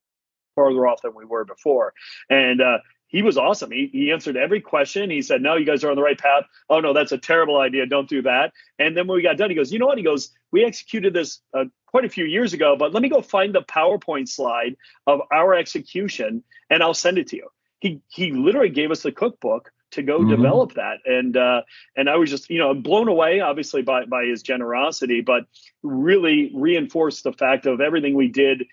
farther 0.57 0.89
off 0.89 1.03
than 1.03 1.15
we 1.15 1.25
were 1.25 1.45
before." 1.45 1.95
And 2.29 2.61
uh, 2.61 2.79
he 3.09 3.23
was 3.23 3.39
awesome. 3.39 3.71
He, 3.71 3.89
he 3.93 4.13
answered 4.13 4.37
every 4.37 4.61
question. 4.61 5.11
He 5.11 5.23
said, 5.23 5.43
No, 5.43 5.57
you 5.57 5.65
guys 5.65 5.83
are 5.83 5.91
on 5.91 5.97
the 5.97 6.03
right 6.03 6.19
path. 6.19 6.45
Oh, 6.69 6.81
no, 6.81 6.93
that's 6.93 7.13
a 7.13 7.19
terrible 7.19 7.59
idea. 7.59 7.87
Don't 7.87 8.09
do 8.09 8.23
that. 8.23 8.53
And 8.79 8.97
then 8.97 9.07
when 9.07 9.17
we 9.17 9.23
got 9.23 9.39
done, 9.39 9.51
he 9.51 9.57
goes, 9.57 9.73
You 9.73 9.79
know 9.79 9.87
what? 9.87 9.99
He 9.99 10.05
goes, 10.05 10.31
We 10.53 10.65
executed 10.65 11.15
this 11.15 11.41
uh, 11.55 11.65
quite 11.87 12.05
a 12.05 12.11
few 12.11 12.27
years 12.27 12.53
ago, 12.53 12.77
but 12.79 12.93
let 12.93 13.03
me 13.03 13.09
go 13.09 13.23
find 13.23 13.55
the 13.55 13.63
PowerPoint 13.63 14.29
slide 14.29 14.77
of 15.07 15.21
our 15.33 15.55
execution 15.55 16.45
and 16.71 16.83
I'll 16.83 16.95
send 16.95 17.19
it 17.19 17.29
to 17.29 17.37
you. 17.37 17.49
He, 17.81 18.03
he 18.09 18.33
literally 18.33 18.71
gave 18.71 18.91
us 18.91 19.03
the 19.03 19.13
cookbook 19.13 19.73
to 19.93 20.03
go 20.03 20.19
mm-hmm. 20.19 20.31
develop 20.31 20.75
that 20.75 20.99
and 21.07 21.35
uh, 21.35 21.63
and 21.97 22.11
I 22.11 22.17
was 22.17 22.29
just 22.29 22.51
you 22.51 22.59
know 22.59 22.75
blown 22.75 23.09
away 23.09 23.41
obviously 23.41 23.81
by 23.81 24.05
by 24.05 24.25
his 24.25 24.43
generosity 24.43 25.23
but 25.23 25.45
really 25.83 26.51
reinforced 26.55 27.25
the 27.25 27.33
fact 27.33 27.65
of 27.65 27.81
everything 27.81 28.15
we 28.15 28.29
did 28.29 28.65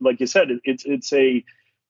like 0.00 0.18
you 0.20 0.26
said 0.26 0.50
it, 0.50 0.60
it's 0.64 0.84
it's 0.86 1.12
a 1.12 1.44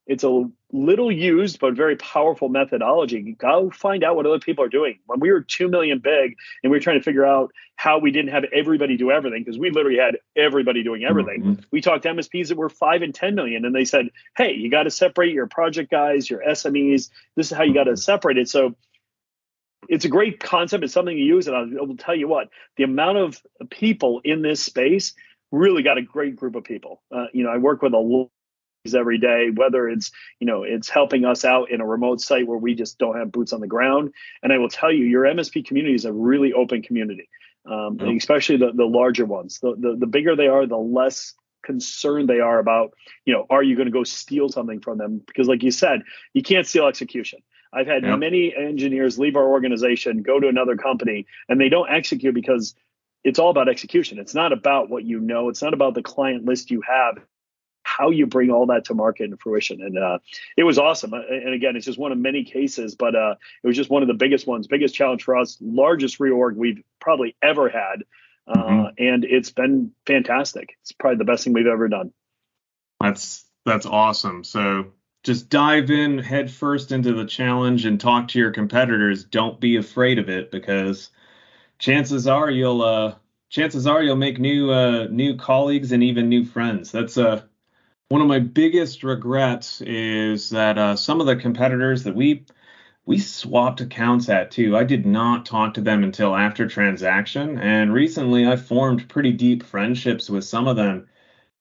it's 0.08 0.24
a 0.24 0.50
little 0.72 1.12
used 1.12 1.60
but 1.60 1.74
very 1.74 1.94
powerful 1.96 2.48
methodology. 2.48 3.36
Go 3.38 3.70
find 3.70 4.02
out 4.02 4.16
what 4.16 4.24
other 4.24 4.38
people 4.38 4.64
are 4.64 4.68
doing. 4.68 4.98
When 5.04 5.20
we 5.20 5.30
were 5.30 5.42
two 5.42 5.68
million 5.68 5.98
big 5.98 6.34
and 6.62 6.72
we 6.72 6.78
were 6.78 6.80
trying 6.80 6.98
to 6.98 7.04
figure 7.04 7.26
out 7.26 7.52
how 7.76 7.98
we 7.98 8.10
didn't 8.10 8.32
have 8.32 8.44
everybody 8.52 8.96
do 8.96 9.10
everything 9.10 9.44
because 9.44 9.58
we 9.58 9.70
literally 9.70 9.98
had 9.98 10.16
everybody 10.34 10.82
doing 10.82 11.04
everything. 11.04 11.42
Mm-hmm. 11.42 11.62
We 11.70 11.82
talked 11.82 12.04
to 12.04 12.08
MSPs 12.08 12.48
that 12.48 12.56
were 12.56 12.70
five 12.70 13.02
and 13.02 13.14
ten 13.14 13.34
million, 13.34 13.66
and 13.66 13.74
they 13.74 13.84
said, 13.84 14.08
"Hey, 14.34 14.54
you 14.54 14.70
got 14.70 14.84
to 14.84 14.90
separate 14.90 15.34
your 15.34 15.46
project 15.46 15.90
guys, 15.90 16.28
your 16.28 16.42
SMEs. 16.42 17.10
This 17.36 17.52
is 17.52 17.56
how 17.56 17.64
you 17.64 17.74
got 17.74 17.84
to 17.84 17.96
separate 17.96 18.38
it." 18.38 18.48
So 18.48 18.76
it's 19.90 20.06
a 20.06 20.08
great 20.08 20.40
concept. 20.40 20.84
It's 20.84 20.94
something 20.94 21.16
you 21.16 21.24
use, 21.24 21.48
and 21.48 21.56
I 21.56 21.64
will 21.82 21.98
tell 21.98 22.16
you 22.16 22.28
what: 22.28 22.48
the 22.76 22.84
amount 22.84 23.18
of 23.18 23.42
people 23.68 24.22
in 24.24 24.40
this 24.40 24.62
space 24.62 25.12
really 25.50 25.82
got 25.82 25.98
a 25.98 26.02
great 26.02 26.36
group 26.36 26.54
of 26.54 26.64
people. 26.64 27.02
Uh, 27.14 27.26
you 27.34 27.44
know, 27.44 27.50
I 27.50 27.58
work 27.58 27.82
with 27.82 27.92
a 27.92 27.98
every 28.94 29.18
day 29.18 29.50
whether 29.54 29.88
it's 29.88 30.10
you 30.40 30.46
know 30.46 30.62
it's 30.62 30.88
helping 30.88 31.24
us 31.24 31.44
out 31.44 31.70
in 31.70 31.80
a 31.80 31.86
remote 31.86 32.20
site 32.20 32.46
where 32.46 32.56
we 32.56 32.74
just 32.74 32.96
don't 32.98 33.18
have 33.18 33.30
boots 33.30 33.52
on 33.52 33.60
the 33.60 33.66
ground. 33.66 34.12
And 34.42 34.52
i 34.52 34.58
will 34.58 34.68
tell 34.68 34.90
you 34.90 35.04
your 35.04 35.24
msp 35.24 35.66
community 35.66 35.94
is 35.94 36.04
a 36.04 36.12
really 36.12 36.52
open 36.52 36.82
community 36.82 37.28
um, 37.68 38.00
especially 38.00 38.56
the, 38.56 38.72
the 38.72 38.84
larger 38.84 39.26
ones. 39.26 39.60
The, 39.60 39.74
the 39.78 39.96
the 39.96 40.06
bigger 40.06 40.34
they 40.36 40.48
are 40.48 40.66
the 40.66 40.76
less 40.76 41.34
concerned 41.62 42.28
they 42.28 42.40
are 42.40 42.58
about 42.58 42.94
you 43.24 43.34
know 43.34 43.46
are 43.50 43.62
you 43.62 43.76
going 43.76 43.86
to 43.86 43.92
go 43.92 44.04
steal 44.04 44.48
something 44.48 44.80
from 44.80 44.98
them? 44.98 45.22
Because 45.26 45.48
like 45.48 45.62
you 45.62 45.70
said 45.70 46.02
you 46.32 46.42
can't 46.42 46.66
steal 46.66 46.86
execution. 46.86 47.40
I've 47.72 47.86
had 47.86 48.02
yep. 48.02 48.18
many 48.18 48.54
engineers 48.56 49.18
leave 49.18 49.36
our 49.36 49.46
organization 49.46 50.22
go 50.22 50.40
to 50.40 50.48
another 50.48 50.76
company 50.76 51.26
and 51.48 51.60
they 51.60 51.68
don't 51.68 51.90
execute 51.90 52.34
because 52.34 52.74
it's 53.24 53.38
all 53.38 53.50
about 53.50 53.68
execution. 53.68 54.18
It's 54.18 54.34
not 54.34 54.52
about 54.52 54.88
what 54.88 55.04
you 55.04 55.20
know. 55.20 55.50
It's 55.50 55.60
not 55.60 55.74
about 55.74 55.94
the 55.94 56.02
client 56.02 56.46
list 56.46 56.70
you 56.70 56.80
have 56.88 57.18
how 57.88 58.10
you 58.10 58.26
bring 58.26 58.50
all 58.50 58.66
that 58.66 58.84
to 58.84 58.94
market 58.94 59.24
and 59.24 59.40
fruition. 59.40 59.80
And 59.80 59.98
uh, 59.98 60.18
it 60.56 60.64
was 60.64 60.78
awesome. 60.78 61.14
Uh, 61.14 61.22
and 61.30 61.54
again, 61.54 61.74
it's 61.74 61.86
just 61.86 61.98
one 61.98 62.12
of 62.12 62.18
many 62.18 62.44
cases, 62.44 62.94
but 62.94 63.16
uh, 63.16 63.34
it 63.62 63.66
was 63.66 63.76
just 63.76 63.88
one 63.88 64.02
of 64.02 64.08
the 64.08 64.14
biggest 64.14 64.46
ones, 64.46 64.66
biggest 64.66 64.94
challenge 64.94 65.24
for 65.24 65.36
us, 65.36 65.56
largest 65.60 66.18
reorg 66.18 66.54
we've 66.54 66.82
probably 67.00 67.34
ever 67.42 67.68
had. 67.68 68.04
Uh, 68.46 68.56
mm-hmm. 68.56 68.86
And 68.98 69.24
it's 69.24 69.50
been 69.50 69.92
fantastic. 70.06 70.76
It's 70.82 70.92
probably 70.92 71.18
the 71.18 71.24
best 71.24 71.44
thing 71.44 71.54
we've 71.54 71.66
ever 71.66 71.88
done. 71.88 72.12
That's 73.00 73.44
that's 73.64 73.86
awesome. 73.86 74.44
So 74.44 74.92
just 75.24 75.48
dive 75.48 75.90
in 75.90 76.18
head 76.18 76.50
first 76.50 76.92
into 76.92 77.12
the 77.12 77.26
challenge 77.26 77.84
and 77.84 78.00
talk 78.00 78.28
to 78.28 78.38
your 78.38 78.50
competitors. 78.50 79.24
Don't 79.24 79.60
be 79.60 79.76
afraid 79.76 80.18
of 80.18 80.28
it 80.28 80.50
because 80.50 81.10
chances 81.78 82.26
are 82.26 82.50
you'll 82.50 82.82
uh 82.82 83.14
chances 83.50 83.86
are 83.86 84.02
you'll 84.02 84.16
make 84.16 84.38
new 84.38 84.70
uh 84.70 85.06
new 85.10 85.36
colleagues 85.36 85.92
and 85.92 86.02
even 86.02 86.28
new 86.28 86.44
friends. 86.44 86.92
That's 86.92 87.18
uh 87.18 87.42
one 88.08 88.22
of 88.22 88.26
my 88.26 88.38
biggest 88.38 89.02
regrets 89.04 89.82
is 89.82 90.50
that 90.50 90.78
uh, 90.78 90.96
some 90.96 91.20
of 91.20 91.26
the 91.26 91.36
competitors 91.36 92.04
that 92.04 92.14
we 92.14 92.46
we 93.04 93.18
swapped 93.18 93.80
accounts 93.80 94.28
at 94.28 94.50
too. 94.50 94.76
I 94.76 94.84
did 94.84 95.06
not 95.06 95.46
talk 95.46 95.74
to 95.74 95.80
them 95.80 96.04
until 96.04 96.36
after 96.36 96.66
transaction, 96.68 97.58
and 97.58 97.92
recently 97.92 98.46
I 98.46 98.56
formed 98.56 99.08
pretty 99.08 99.32
deep 99.32 99.62
friendships 99.62 100.28
with 100.30 100.44
some 100.44 100.68
of 100.68 100.76
them. 100.76 101.08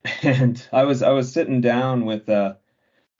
And 0.23 0.65
I 0.71 0.83
was 0.83 1.03
I 1.03 1.09
was 1.11 1.33
sitting 1.33 1.59
down 1.61 2.05
with 2.05 2.29
uh 2.29 2.55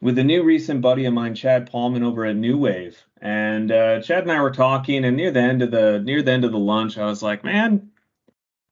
with 0.02 0.18
a 0.20 0.24
new 0.24 0.44
recent 0.44 0.82
buddy 0.82 1.06
of 1.06 1.14
mine, 1.14 1.36
Chad 1.36 1.70
Paulman, 1.70 2.04
over 2.04 2.26
at 2.26 2.36
New 2.36 2.58
Wave, 2.58 3.04
and 3.22 3.72
uh, 3.72 4.02
Chad 4.02 4.24
and 4.24 4.32
I 4.32 4.42
were 4.42 4.52
talking. 4.52 5.04
And 5.06 5.18
near 5.18 5.32
the 5.32 5.42
end 5.42 5.62
of 5.64 5.72
the 5.72 6.00
near 6.00 6.22
the 6.22 6.32
end 6.32 6.46
of 6.46 6.52
the 6.52 6.60
lunch, 6.60 6.98
I 6.98 7.06
was 7.06 7.24
like, 7.24 7.44
"Man, 7.44 7.92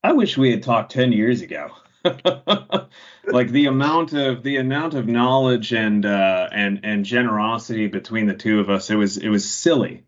I 0.02 0.12
wish 0.12 0.38
we 0.38 0.50
had 0.50 0.62
talked 0.62 0.92
ten 0.92 1.12
years 1.12 1.42
ago." 1.42 1.72
like 3.26 3.50
the 3.50 3.66
amount 3.66 4.12
of 4.12 4.42
the 4.42 4.56
amount 4.56 4.94
of 4.94 5.06
knowledge 5.06 5.72
and 5.72 6.04
uh, 6.04 6.48
and 6.52 6.80
and 6.84 7.04
generosity 7.04 7.86
between 7.86 8.26
the 8.26 8.34
two 8.34 8.60
of 8.60 8.70
us, 8.70 8.90
it 8.90 8.96
was 8.96 9.16
it 9.16 9.28
was 9.28 9.48
silly 9.48 10.04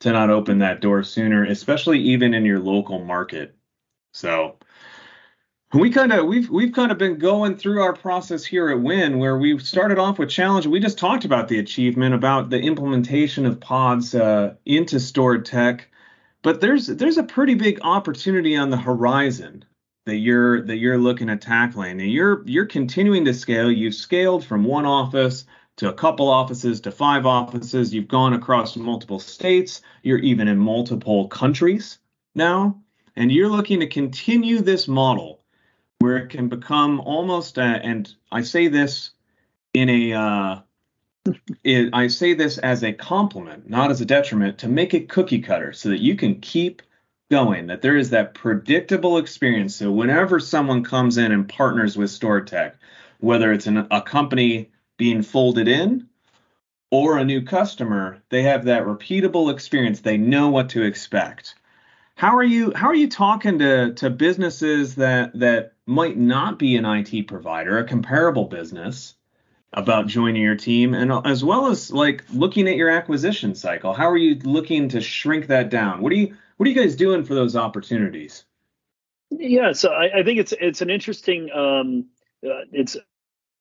to 0.00 0.12
not 0.12 0.30
open 0.30 0.58
that 0.58 0.80
door 0.80 1.02
sooner, 1.02 1.44
especially 1.44 2.00
even 2.00 2.34
in 2.34 2.44
your 2.44 2.58
local 2.58 3.04
market. 3.04 3.54
So 4.12 4.58
we 5.72 5.90
kind 5.90 6.12
of 6.12 6.26
we've 6.26 6.50
we've 6.50 6.72
kind 6.72 6.92
of 6.92 6.98
been 6.98 7.18
going 7.18 7.56
through 7.56 7.82
our 7.82 7.94
process 7.94 8.44
here 8.44 8.68
at 8.68 8.80
Win, 8.80 9.18
where 9.18 9.38
we 9.38 9.58
started 9.58 9.98
off 9.98 10.18
with 10.18 10.28
challenge. 10.28 10.66
We 10.66 10.80
just 10.80 10.98
talked 10.98 11.24
about 11.24 11.48
the 11.48 11.58
achievement, 11.58 12.14
about 12.14 12.50
the 12.50 12.60
implementation 12.60 13.46
of 13.46 13.60
pods 13.60 14.14
uh, 14.14 14.54
into 14.66 15.00
stored 15.00 15.44
tech, 15.44 15.88
but 16.42 16.60
there's 16.60 16.88
there's 16.88 17.18
a 17.18 17.22
pretty 17.22 17.54
big 17.54 17.80
opportunity 17.82 18.56
on 18.56 18.70
the 18.70 18.76
horizon 18.76 19.64
that 20.04 20.16
you're 20.16 20.62
that 20.62 20.76
you're 20.76 20.98
looking 20.98 21.30
at 21.30 21.40
tackling 21.40 22.00
and 22.00 22.10
you're 22.10 22.42
you're 22.46 22.66
continuing 22.66 23.24
to 23.24 23.34
scale. 23.34 23.70
You've 23.70 23.94
scaled 23.94 24.44
from 24.44 24.64
one 24.64 24.86
office 24.86 25.44
to 25.76 25.88
a 25.88 25.94
couple 25.94 26.28
offices 26.28 26.80
to 26.82 26.90
five 26.90 27.26
offices. 27.26 27.94
You've 27.94 28.08
gone 28.08 28.34
across 28.34 28.76
multiple 28.76 29.18
states. 29.18 29.82
You're 30.02 30.18
even 30.18 30.48
in 30.48 30.58
multiple 30.58 31.28
countries 31.28 31.98
now. 32.34 32.80
And 33.14 33.30
you're 33.30 33.48
looking 33.48 33.80
to 33.80 33.86
continue 33.86 34.60
this 34.60 34.88
model 34.88 35.42
where 36.02 36.16
it 36.16 36.30
can 36.30 36.48
become 36.48 37.00
almost 37.00 37.58
a, 37.58 37.62
and 37.62 38.12
i 38.32 38.42
say 38.42 38.66
this 38.66 39.12
in 39.72 39.88
a 39.88 40.12
uh, 40.12 40.60
it, 41.64 41.90
i 41.92 42.08
say 42.08 42.34
this 42.34 42.58
as 42.58 42.82
a 42.82 42.92
compliment 42.92 43.70
not 43.70 43.90
as 43.90 44.00
a 44.00 44.04
detriment 44.04 44.58
to 44.58 44.68
make 44.68 44.94
it 44.94 45.08
cookie 45.08 45.40
cutter 45.40 45.72
so 45.72 45.88
that 45.88 46.00
you 46.00 46.16
can 46.16 46.40
keep 46.40 46.82
going, 47.32 47.68
that 47.68 47.80
there 47.80 47.96
is 47.96 48.10
that 48.10 48.34
predictable 48.34 49.16
experience. 49.16 49.74
So 49.74 49.90
whenever 49.90 50.38
someone 50.38 50.84
comes 50.84 51.16
in 51.16 51.32
and 51.32 51.48
partners 51.48 51.96
with 51.96 52.10
StoredTech, 52.10 52.74
whether 53.20 53.50
it's 53.52 53.66
an, 53.66 53.86
a 53.90 54.02
company 54.02 54.70
being 54.98 55.22
folded 55.22 55.66
in 55.66 56.08
or 56.90 57.16
a 57.16 57.24
new 57.24 57.40
customer, 57.40 58.22
they 58.28 58.42
have 58.42 58.66
that 58.66 58.84
repeatable 58.84 59.50
experience. 59.50 60.00
They 60.00 60.18
know 60.18 60.50
what 60.50 60.68
to 60.70 60.82
expect. 60.82 61.54
How 62.16 62.36
are 62.36 62.42
you 62.42 62.70
how 62.76 62.88
are 62.88 62.94
you 62.94 63.08
talking 63.08 63.58
to, 63.60 63.94
to 63.94 64.10
businesses 64.10 64.96
that 64.96 65.32
that 65.38 65.72
might 65.86 66.18
not 66.18 66.58
be 66.58 66.76
an 66.76 66.84
IT 66.84 67.26
provider, 67.28 67.78
a 67.78 67.84
comparable 67.84 68.44
business, 68.44 69.14
about 69.72 70.06
joining 70.06 70.42
your 70.42 70.54
team 70.54 70.92
and 70.92 71.10
as 71.26 71.42
well 71.42 71.68
as 71.68 71.90
like 71.90 72.24
looking 72.30 72.68
at 72.68 72.76
your 72.76 72.90
acquisition 72.90 73.54
cycle? 73.54 73.94
How 73.94 74.10
are 74.10 74.18
you 74.18 74.34
looking 74.44 74.90
to 74.90 75.00
shrink 75.00 75.46
that 75.46 75.70
down? 75.70 76.02
What 76.02 76.10
do 76.10 76.16
you 76.16 76.36
what 76.56 76.66
are 76.66 76.70
you 76.70 76.80
guys 76.80 76.96
doing 76.96 77.24
for 77.24 77.34
those 77.34 77.56
opportunities? 77.56 78.44
Yeah, 79.30 79.72
so 79.72 79.90
I, 79.90 80.20
I 80.20 80.22
think 80.22 80.38
it's 80.38 80.52
it's 80.60 80.82
an 80.82 80.90
interesting 80.90 81.50
um, 81.52 82.06
uh, 82.44 82.64
it's 82.72 82.96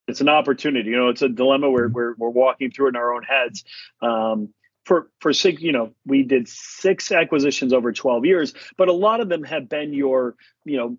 it's 0.07 0.21
an 0.21 0.29
opportunity. 0.29 0.89
You 0.89 0.98
know, 0.98 1.10
it's 1.10 1.21
a 1.21 1.29
dilemma 1.29 1.69
where 1.69 1.88
we're 1.88 2.15
we're 2.17 2.29
walking 2.29 2.71
through 2.71 2.89
in 2.89 2.95
our 2.95 3.13
own 3.13 3.24
heads. 3.24 3.63
Um, 4.01 4.53
for 4.86 5.10
for 5.19 5.31
six, 5.31 5.62
you 5.62 5.71
know, 5.71 5.93
we 6.05 6.24
did 6.24 6.48
six 6.48 7.12
acquisitions 7.12 7.71
over 7.71 7.91
12 7.91 8.25
years, 8.25 8.53
but 8.77 8.88
a 8.88 8.93
lot 8.93 9.21
of 9.21 9.29
them 9.29 9.43
have 9.43 9.69
been 9.69 9.93
your, 9.93 10.36
you 10.65 10.77
know, 10.77 10.98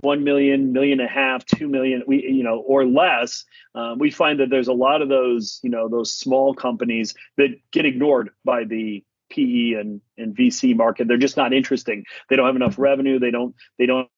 one 0.00 0.24
million, 0.24 0.72
million 0.72 1.00
and 1.00 1.08
a 1.08 1.12
half, 1.12 1.44
two 1.46 1.68
million, 1.68 2.02
we, 2.06 2.22
you 2.22 2.42
know, 2.42 2.58
or 2.58 2.84
less. 2.84 3.44
Um, 3.74 3.98
we 3.98 4.10
find 4.10 4.40
that 4.40 4.50
there's 4.50 4.68
a 4.68 4.72
lot 4.72 5.00
of 5.00 5.08
those, 5.08 5.60
you 5.62 5.70
know, 5.70 5.88
those 5.88 6.12
small 6.12 6.54
companies 6.54 7.14
that 7.36 7.50
get 7.70 7.86
ignored 7.86 8.30
by 8.44 8.64
the 8.64 9.04
PE 9.30 9.72
and, 9.80 10.00
and 10.18 10.36
VC 10.36 10.76
market. 10.76 11.08
They're 11.08 11.16
just 11.16 11.36
not 11.36 11.52
interesting. 11.52 12.04
They 12.28 12.36
don't 12.36 12.46
have 12.46 12.56
enough 12.56 12.78
revenue. 12.78 13.18
They 13.18 13.30
don't 13.30 13.54
they 13.78 13.86
don't 13.86 14.08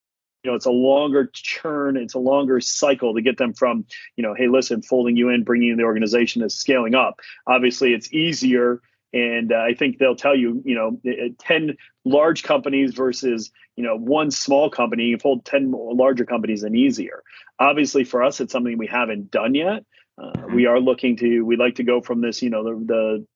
you 0.43 0.51
know 0.51 0.57
it's 0.57 0.67
a 0.67 0.71
longer 0.71 1.31
churn. 1.33 1.97
It's 1.97 2.15
a 2.15 2.19
longer 2.19 2.61
cycle 2.61 3.15
to 3.15 3.23
get 3.23 3.37
them 3.39 3.55
from 3.55 3.87
you 4.17 4.23
know 4.23 4.35
hey 4.35 4.49
listen 4.49 4.83
folding 4.83 5.17
you 5.17 5.29
in 5.29 5.45
bringing 5.45 5.69
you 5.69 5.75
in 5.75 5.79
the 5.79 5.85
organization 5.85 6.43
is 6.43 6.55
scaling 6.55 6.95
up. 6.95 7.21
Obviously 7.47 7.93
it's 7.93 8.13
easier 8.13 8.81
and 9.15 9.53
uh, 9.53 9.57
i 9.57 9.75
think 9.75 9.99
they'll 9.99 10.17
tell 10.17 10.35
you 10.35 10.63
you 10.65 10.75
know 10.75 10.99
10 11.39 11.77
large 12.07 12.43
companies 12.45 12.95
versus 12.95 13.51
you 13.77 13.85
know 13.85 13.97
one 13.97 14.31
small 14.31 14.71
company. 14.71 15.05
You 15.05 15.19
fold 15.19 15.45
10 15.45 15.73
larger 15.73 16.25
companies 16.25 16.63
and 16.63 16.77
easier. 16.77 17.23
Obviously 17.59 18.05
for 18.05 18.23
us 18.23 18.41
it's 18.41 18.53
something 18.53 18.79
we 18.79 18.87
haven't 18.87 19.31
done 19.31 19.55
yet. 19.55 19.85
Uh, 20.23 20.33
we 20.55 20.67
are 20.67 20.81
looking 20.81 21.17
to 21.17 21.43
we'd 21.43 21.59
like 21.59 21.77
to 21.77 21.85
go 21.85 22.01
from 22.01 22.21
this 22.21 22.43
you 22.43 22.51
know 22.51 22.65
the, 22.65 22.85
the 22.85 23.27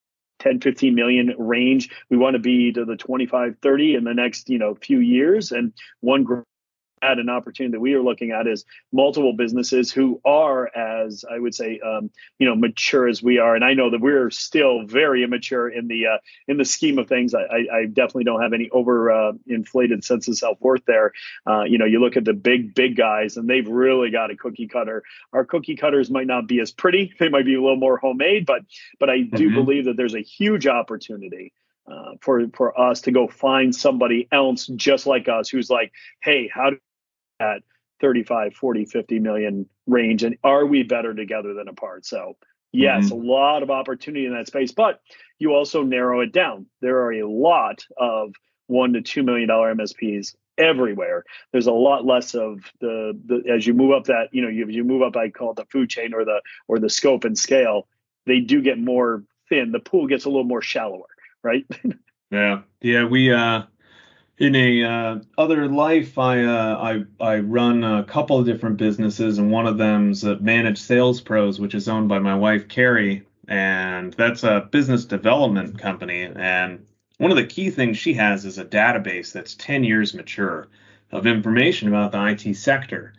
10 0.47 0.61
15 0.61 0.95
million 0.95 1.35
range. 1.39 1.91
We 2.09 2.17
want 2.17 2.35
to 2.35 2.39
be 2.39 2.73
to 2.73 2.85
the 2.85 2.97
25 2.97 3.57
30 3.61 3.95
in 3.97 4.05
the 4.05 4.15
next 4.15 4.49
you 4.49 4.59
know 4.59 4.75
few 4.75 5.01
years. 5.01 5.51
And 5.51 5.73
one 6.01 6.25
at 7.03 7.19
an 7.19 7.29
opportunity 7.29 7.73
that 7.73 7.81
we 7.81 7.95
are 7.95 8.03
looking 8.03 8.31
at 8.31 8.47
is 8.47 8.65
multiple 8.93 9.33
businesses 9.35 9.93
who 9.93 10.21
are 10.25 10.75
as 10.77 11.25
i 11.31 11.39
would 11.39 11.55
say 11.55 11.79
um, 11.81 12.11
you 12.39 12.47
know 12.47 12.55
mature 12.55 13.09
as 13.09 13.23
we 13.23 13.39
are. 13.39 13.55
And 13.55 13.65
i 13.65 13.75
know 13.75 13.91
that 13.91 14.01
we're 14.01 14.31
still 14.31 14.85
very 14.85 15.23
immature 15.23 15.69
in 15.69 15.89
the 15.89 16.07
uh, 16.07 16.19
in 16.49 16.57
the 16.57 16.65
scheme 16.65 16.99
of 16.99 17.09
things. 17.09 17.35
I, 17.35 17.67
I 17.73 17.87
definitely 17.87 18.25
don't 18.25 18.43
have 18.43 18.53
any 18.53 18.71
over 18.71 19.11
uh, 19.11 19.33
inflated 19.47 20.05
sense 20.05 20.29
of 20.29 20.37
self-worth 20.37 20.85
there. 20.87 21.13
Uh, 21.47 21.65
you 21.65 21.79
know 21.79 21.85
you 21.85 22.01
look 22.01 22.17
at 22.17 22.25
the 22.25 22.33
big 22.33 22.75
big 22.75 22.97
guys 22.97 23.37
and 23.37 23.49
they've 23.49 23.69
really 23.69 24.11
got 24.11 24.31
a 24.31 24.37
cookie 24.37 24.69
cutter. 24.69 25.03
Our 25.33 25.45
cookie 25.45 25.77
cutters 25.77 26.11
might 26.11 26.27
not 26.27 26.47
be 26.47 26.61
as 26.61 26.73
pretty. 26.73 27.13
They 27.27 27.31
might 27.31 27.45
be 27.45 27.57
a 27.57 27.61
little 27.61 27.77
more 27.77 27.97
homemade 27.97 28.47
but 28.47 28.63
but 28.99 29.11
i 29.11 29.21
do 29.21 29.47
mm-hmm. 29.47 29.55
believe 29.55 29.85
that 29.87 29.97
there's 29.97 30.15
a 30.15 30.21
huge 30.21 30.67
opportunity 30.67 31.53
uh, 31.91 32.13
for 32.21 32.47
for 32.55 32.79
us 32.79 33.03
to 33.03 33.13
go 33.13 33.29
find 33.29 33.75
somebody 33.75 34.29
else 34.33 34.67
just 34.69 35.07
like 35.07 35.29
us 35.29 35.49
who's 35.49 35.71
like 35.71 35.93
hey 36.23 36.49
how 36.53 36.71
do 37.39 37.45
at 37.45 37.63
35 38.01 38.55
40 38.55 38.85
50 38.85 39.19
million 39.21 39.67
range 39.87 40.23
and 40.23 40.37
are 40.45 40.67
we 40.67 40.83
better 40.83 41.15
together 41.15 41.55
than 41.55 41.69
apart 41.69 42.05
so 42.05 42.37
Yes, 42.77 43.07
mm-hmm. 43.07 43.15
a 43.15 43.33
lot 43.33 43.63
of 43.63 43.71
opportunity 43.71 44.27
in 44.27 44.35
that 44.35 44.49
space, 44.49 44.71
but 44.71 45.01
you 45.39 45.55
also 45.55 45.83
narrow 45.83 46.21
it 46.21 46.33
down. 46.33 46.67
There 46.83 47.01
are 47.05 47.13
a 47.13 47.27
lot 47.27 47.87
of 47.97 48.35
one 48.67 48.93
to 48.93 49.01
two 49.01 49.23
million 49.23 49.49
dollar 49.49 49.75
MSPs 49.75 50.35
everywhere. 50.59 51.25
There's 51.53 51.69
a 51.69 51.73
lot 51.73 52.05
less 52.05 52.35
of 52.35 52.61
the, 52.81 53.19
the 53.25 53.51
as 53.51 53.67
you 53.67 53.73
move 53.73 53.93
up 53.93 54.05
that 54.05 54.29
you 54.33 54.43
know 54.43 54.49
you 54.49 54.69
you 54.69 54.85
move 54.85 55.01
up 55.01 55.17
I 55.17 55.31
call 55.31 55.53
it 55.53 55.57
the 55.57 55.65
food 55.67 55.89
chain 55.89 56.13
or 56.13 56.27
the 56.27 56.43
or 56.69 56.79
the 56.79 56.91
scope 56.91 57.25
and 57.25 57.39
scale. 57.39 57.89
They 58.27 58.41
do 58.41 58.61
get 58.61 58.79
more 58.79 59.23
thin. 59.49 59.73
The 59.73 59.81
pool 59.81 60.07
gets 60.07 60.27
a 60.27 60.29
little 60.29 60.45
more 60.45 60.63
shallower, 60.63 61.09
right? 61.43 61.65
yeah, 62.31 62.63
yeah. 62.83 63.05
We 63.05 63.33
uh 63.33 63.63
in 64.39 64.55
a 64.55 64.85
uh, 64.85 65.19
other 65.39 65.69
life, 65.69 66.19
I, 66.19 66.45
uh, 66.45 67.05
I 67.21 67.25
I 67.25 67.39
run 67.39 67.83
a 67.85 68.05
couple 68.05 68.39
of 68.39 68.47
different 68.47 68.77
businesses, 68.77 69.39
and 69.39 69.51
one 69.51 69.67
of 69.67 69.79
them's 69.79 70.25
uh, 70.25 70.37
Managed 70.41 70.79
Sales 70.79 71.21
Pros, 71.21 71.59
which 71.59 71.75
is 71.75 71.89
owned 71.89 72.09
by 72.09 72.19
my 72.19 72.35
wife 72.35 72.69
Carrie, 72.69 73.27
and 73.49 74.13
that's 74.13 74.45
a 74.45 74.69
business 74.71 75.07
development 75.07 75.79
company. 75.79 76.23
And 76.23 76.87
one 77.19 77.31
of 77.31 77.39
the 77.39 77.47
key 77.47 77.71
things 77.71 77.97
she 77.97 78.15
has 78.15 78.45
is 78.45 78.59
a 78.59 78.65
database 78.65 79.33
that's 79.33 79.55
10 79.55 79.85
years 79.85 80.13
mature 80.13 80.69
of 81.13 81.27
information 81.27 81.89
about 81.89 82.13
the 82.13 82.27
IT 82.27 82.55
sector, 82.57 83.15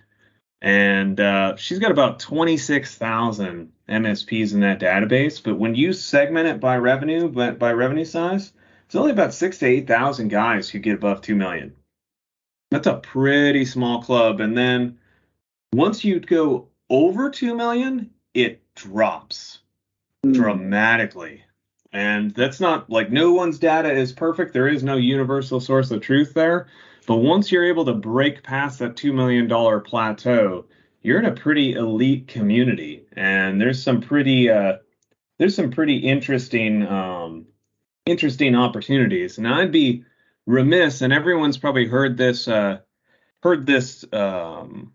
and 0.62 1.19
uh, 1.19 1.55
she's 1.55 1.79
got 1.79 1.91
about 1.91 2.19
26,000 2.19 3.71
MSPs 3.89 4.53
in 4.53 4.59
that 4.59 4.79
database. 4.79 5.41
But 5.43 5.57
when 5.57 5.74
you 5.74 5.93
segment 5.93 6.47
it 6.47 6.59
by 6.59 6.77
revenue, 6.77 7.27
by, 7.27 7.51
by 7.51 7.74
revenue 7.74 8.05
size 8.05 8.53
it's 8.88 8.96
only 8.96 9.12
about 9.12 9.34
six 9.34 9.58
to 9.60 9.65
eight 9.65 9.86
thousand 9.86 10.29
guys 10.29 10.70
who 10.70 10.79
get 10.79 10.96
above 10.96 11.20
two 11.20 11.36
million. 11.36 11.75
That's 12.72 12.88
a 12.88 12.96
pretty 12.96 13.65
small 13.65 14.01
club. 14.01 14.39
And 14.39 14.58
then 14.58 14.98
once 15.74 16.06
you 16.06 16.22
go 16.22 16.70
over 16.89 17.29
two 17.29 17.53
million, 17.53 18.12
it 18.34 18.62
drops 18.75 19.60
mm. 20.25 20.34
dramatically. 20.34 21.44
And 21.91 22.34
that's 22.34 22.62
not 22.62 22.89
like 22.89 23.12
no 23.12 23.34
one's 23.34 23.60
data 23.60 23.91
is 23.91 24.13
perfect. 24.13 24.53
There 24.53 24.70
is 24.70 24.84
no 24.84 24.96
universal 24.96 25.60
source 25.60 25.91
of 25.91 26.01
truth 26.01 26.34
there. 26.34 26.67
But 27.08 27.17
once 27.17 27.51
you're 27.51 27.65
able 27.65 27.86
to 27.86 27.94
break 27.94 28.41
past 28.41 28.79
that 28.79 28.96
$2 28.96 29.13
million 29.13 29.50
plateau, 29.84 30.65
you're 31.01 31.20
in 31.20 31.25
a 31.25 31.32
pretty 31.32 31.74
elite 31.74 32.29
community. 32.29 33.06
And 33.17 33.60
there's 33.60 33.84
some 33.84 34.00
pretty, 34.00 34.50
uh, 34.50 34.77
there's 35.39 35.56
some 35.56 35.72
pretty 35.72 35.98
interesting 35.98 36.86
um, 36.88 37.48
interesting 38.07 38.55
opportunities. 38.55 39.37
And 39.37 39.47
I'd 39.47 39.71
be 39.71 40.03
remiss, 40.45 41.01
and 41.01 41.13
everyone's 41.13 41.57
probably 41.57 41.87
heard 41.87 42.17
this 42.17 42.47
uh, 42.47 42.79
heard 43.43 43.65
this 43.65 44.05
um, 44.11 44.93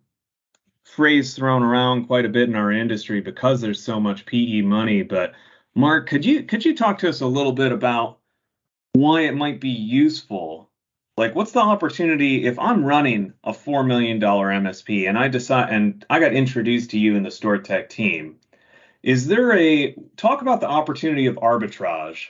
phrase 0.84 1.34
thrown 1.34 1.62
around 1.62 2.06
quite 2.06 2.24
a 2.24 2.30
bit 2.30 2.48
in 2.48 2.56
our 2.56 2.72
industry 2.72 3.20
because 3.20 3.60
there's 3.60 3.82
so 3.82 4.00
much 4.00 4.26
PE 4.26 4.62
money. 4.62 5.02
But 5.02 5.34
Mark, 5.74 6.08
could 6.08 6.24
you 6.24 6.42
could 6.42 6.64
you 6.64 6.74
talk 6.74 6.98
to 6.98 7.08
us 7.08 7.20
a 7.20 7.26
little 7.26 7.52
bit 7.52 7.72
about 7.72 8.18
why 8.94 9.22
it 9.22 9.36
might 9.36 9.60
be 9.60 9.70
useful? 9.70 10.70
Like, 11.18 11.34
what's 11.34 11.52
the 11.52 11.60
opportunity 11.60 12.46
if 12.46 12.58
I'm 12.58 12.84
running 12.84 13.34
a 13.44 13.52
four 13.52 13.84
million 13.84 14.18
dollar 14.18 14.48
MSP 14.48 15.08
and 15.08 15.18
I 15.18 15.28
decide 15.28 15.70
and 15.70 16.04
I 16.08 16.20
got 16.20 16.32
introduced 16.32 16.90
to 16.90 16.98
you 16.98 17.16
in 17.16 17.22
the 17.22 17.28
StoredTech 17.28 17.88
team? 17.88 18.36
Is 19.02 19.26
there 19.26 19.52
a 19.56 19.94
talk 20.16 20.42
about 20.42 20.60
the 20.60 20.68
opportunity 20.68 21.26
of 21.26 21.36
arbitrage 21.36 22.28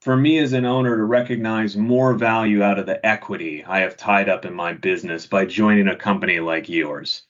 for 0.00 0.16
me 0.16 0.38
as 0.38 0.52
an 0.52 0.64
owner 0.64 0.96
to 0.96 1.04
recognize 1.04 1.76
more 1.76 2.14
value 2.14 2.62
out 2.62 2.78
of 2.78 2.86
the 2.86 3.04
equity 3.04 3.64
I 3.64 3.80
have 3.80 3.96
tied 3.96 4.28
up 4.28 4.44
in 4.44 4.54
my 4.54 4.72
business 4.72 5.26
by 5.26 5.44
joining 5.44 5.88
a 5.88 5.96
company 5.96 6.40
like 6.40 6.68
yours? 6.68 7.22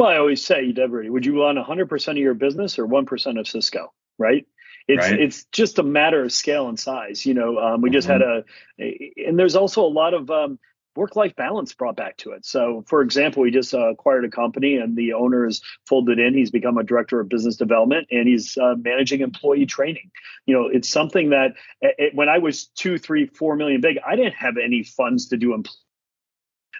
Well, 0.00 0.10
I 0.10 0.16
always 0.16 0.44
say, 0.44 0.72
Deborah, 0.72 1.10
would 1.10 1.26
you 1.26 1.34
want 1.34 1.58
100% 1.58 2.08
of 2.08 2.16
your 2.16 2.34
business 2.34 2.78
or 2.78 2.86
1% 2.86 3.40
of 3.40 3.48
Cisco, 3.48 3.92
right? 4.16 4.46
It's 4.86 5.10
right. 5.10 5.20
it's 5.20 5.44
just 5.52 5.78
a 5.78 5.82
matter 5.82 6.22
of 6.22 6.32
scale 6.32 6.68
and 6.68 6.80
size. 6.80 7.26
You 7.26 7.34
know, 7.34 7.58
um, 7.58 7.82
we 7.82 7.90
just 7.90 8.08
mm-hmm. 8.08 8.22
had 8.22 8.44
a, 8.78 9.28
and 9.28 9.38
there's 9.38 9.54
also 9.54 9.84
a 9.84 9.86
lot 9.86 10.14
of 10.14 10.30
um, 10.30 10.58
work 10.96 11.16
life 11.16 11.36
balance 11.36 11.72
brought 11.74 11.96
back 11.96 12.16
to 12.18 12.32
it. 12.32 12.44
So, 12.44 12.84
for 12.86 13.02
example, 13.02 13.42
we 13.42 13.50
just 13.50 13.72
uh, 13.72 13.90
acquired 13.90 14.24
a 14.24 14.30
company 14.30 14.76
and 14.76 14.96
the 14.96 15.12
owner 15.12 15.46
is 15.46 15.62
folded 15.86 16.18
in. 16.18 16.34
He's 16.34 16.50
become 16.50 16.76
a 16.76 16.82
director 16.82 17.20
of 17.20 17.28
business 17.28 17.56
development 17.56 18.08
and 18.10 18.26
he's 18.26 18.56
uh, 18.58 18.74
managing 18.76 19.20
employee 19.20 19.66
training. 19.66 20.10
You 20.46 20.54
know, 20.54 20.68
it's 20.68 20.88
something 20.88 21.30
that 21.30 21.54
it, 21.80 22.14
when 22.14 22.28
I 22.28 22.38
was 22.38 22.66
two, 22.66 22.98
three, 22.98 23.26
four 23.26 23.56
million 23.56 23.80
big, 23.80 23.98
I 24.06 24.16
didn't 24.16 24.34
have 24.34 24.56
any 24.56 24.82
funds 24.82 25.28
to 25.28 25.36
do 25.36 25.54
employee. 25.54 25.76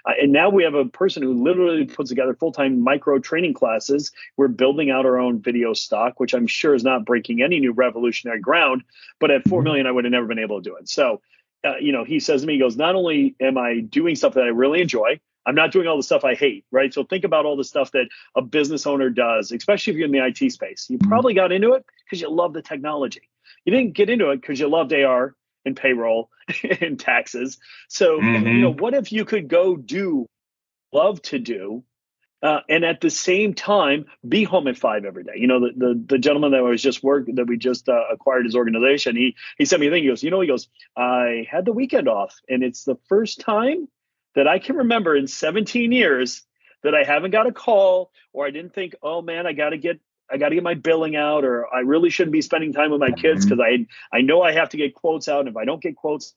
Uh, 0.04 0.12
and 0.22 0.32
now 0.32 0.48
we 0.48 0.64
have 0.64 0.74
a 0.74 0.84
person 0.84 1.22
who 1.22 1.34
literally 1.34 1.84
puts 1.84 2.08
together 2.08 2.34
full-time 2.34 2.80
micro 2.80 3.18
training 3.18 3.54
classes. 3.54 4.12
We're 4.36 4.48
building 4.48 4.90
out 4.90 5.06
our 5.06 5.18
own 5.18 5.40
video 5.40 5.74
stock, 5.74 6.20
which 6.20 6.34
I'm 6.34 6.46
sure 6.46 6.74
is 6.74 6.84
not 6.84 7.04
breaking 7.04 7.42
any 7.42 7.60
new 7.60 7.72
revolutionary 7.72 8.40
ground. 8.40 8.82
But 9.20 9.30
at 9.30 9.46
four 9.48 9.62
mm-hmm. 9.62 9.86
I 9.86 9.90
would 9.90 10.04
have 10.04 10.12
never 10.12 10.26
been 10.26 10.38
able 10.38 10.62
to 10.62 10.70
do 10.70 10.76
it. 10.76 10.88
So 10.88 11.20
uh, 11.64 11.76
you 11.80 11.92
know, 11.92 12.04
he 12.04 12.20
says 12.20 12.42
to 12.42 12.46
me, 12.46 12.54
he 12.54 12.58
goes, 12.60 12.76
not 12.76 12.94
only 12.94 13.34
am 13.40 13.58
I 13.58 13.80
doing 13.80 14.14
stuff 14.14 14.34
that 14.34 14.44
I 14.44 14.48
really 14.48 14.80
enjoy, 14.80 15.20
I'm 15.46 15.54
not 15.54 15.72
doing 15.72 15.86
all 15.86 15.96
the 15.96 16.02
stuff 16.02 16.24
I 16.24 16.34
hate, 16.34 16.66
right? 16.70 16.92
So 16.92 17.04
think 17.04 17.24
about 17.24 17.46
all 17.46 17.56
the 17.56 17.64
stuff 17.64 17.92
that 17.92 18.08
a 18.36 18.42
business 18.42 18.86
owner 18.86 19.08
does, 19.08 19.50
especially 19.50 19.92
if 19.92 19.96
you're 19.96 20.06
in 20.06 20.12
the 20.12 20.24
IT 20.24 20.52
space. 20.52 20.86
You 20.90 20.98
mm-hmm. 20.98 21.08
probably 21.08 21.34
got 21.34 21.52
into 21.52 21.72
it 21.72 21.86
because 22.04 22.20
you 22.20 22.30
love 22.30 22.52
the 22.52 22.62
technology. 22.62 23.22
You 23.64 23.72
didn't 23.72 23.94
get 23.94 24.10
into 24.10 24.30
it 24.30 24.40
because 24.40 24.60
you 24.60 24.68
loved 24.68 24.92
AR 24.92 25.34
and 25.64 25.74
payroll 25.74 26.30
and 26.80 27.00
taxes. 27.00 27.58
So, 27.88 28.18
mm-hmm. 28.18 28.46
you 28.46 28.60
know, 28.60 28.72
what 28.72 28.94
if 28.94 29.10
you 29.10 29.24
could 29.24 29.48
go 29.48 29.76
do 29.76 30.26
love 30.92 31.20
to 31.22 31.38
do 31.38 31.82
uh, 32.42 32.60
and 32.68 32.84
at 32.84 33.00
the 33.00 33.10
same 33.10 33.54
time 33.54 34.06
be 34.26 34.44
home 34.44 34.68
at 34.68 34.76
five 34.76 35.04
every 35.04 35.24
day. 35.24 35.32
You 35.36 35.46
know, 35.46 35.60
the 35.60 35.72
the, 35.76 36.04
the 36.06 36.18
gentleman 36.18 36.52
that 36.52 36.62
was 36.62 36.82
just 36.82 37.02
work 37.02 37.26
that 37.34 37.46
we 37.46 37.56
just 37.56 37.88
uh, 37.88 38.02
acquired 38.12 38.44
his 38.44 38.54
organization. 38.54 39.16
He 39.16 39.36
he 39.58 39.64
sent 39.64 39.80
me 39.80 39.88
a 39.88 39.90
thing. 39.90 40.02
He 40.02 40.08
goes, 40.08 40.22
you 40.22 40.30
know, 40.30 40.40
he 40.40 40.48
goes, 40.48 40.68
I 40.96 41.46
had 41.50 41.64
the 41.64 41.72
weekend 41.72 42.08
off, 42.08 42.34
and 42.48 42.62
it's 42.62 42.84
the 42.84 42.96
first 43.08 43.40
time 43.40 43.88
that 44.34 44.46
I 44.46 44.58
can 44.58 44.76
remember 44.76 45.16
in 45.16 45.26
17 45.26 45.90
years 45.90 46.44
that 46.84 46.94
I 46.94 47.02
haven't 47.02 47.32
got 47.32 47.48
a 47.48 47.52
call 47.52 48.12
or 48.32 48.46
I 48.46 48.50
didn't 48.50 48.72
think, 48.72 48.94
oh 49.02 49.20
man, 49.20 49.46
I 49.46 49.52
got 49.52 49.70
to 49.70 49.78
get 49.78 50.00
I 50.30 50.36
got 50.36 50.50
to 50.50 50.54
get 50.54 50.64
my 50.64 50.74
billing 50.74 51.16
out, 51.16 51.44
or 51.44 51.72
I 51.74 51.80
really 51.80 52.10
shouldn't 52.10 52.32
be 52.32 52.42
spending 52.42 52.72
time 52.72 52.90
with 52.90 53.00
my 53.00 53.10
kids 53.10 53.44
because 53.44 53.58
mm-hmm. 53.58 53.84
I 54.12 54.18
I 54.18 54.20
know 54.20 54.42
I 54.42 54.52
have 54.52 54.68
to 54.70 54.76
get 54.76 54.94
quotes 54.94 55.28
out, 55.28 55.40
and 55.40 55.48
if 55.48 55.56
I 55.56 55.64
don't 55.64 55.82
get 55.82 55.96
quotes 55.96 56.34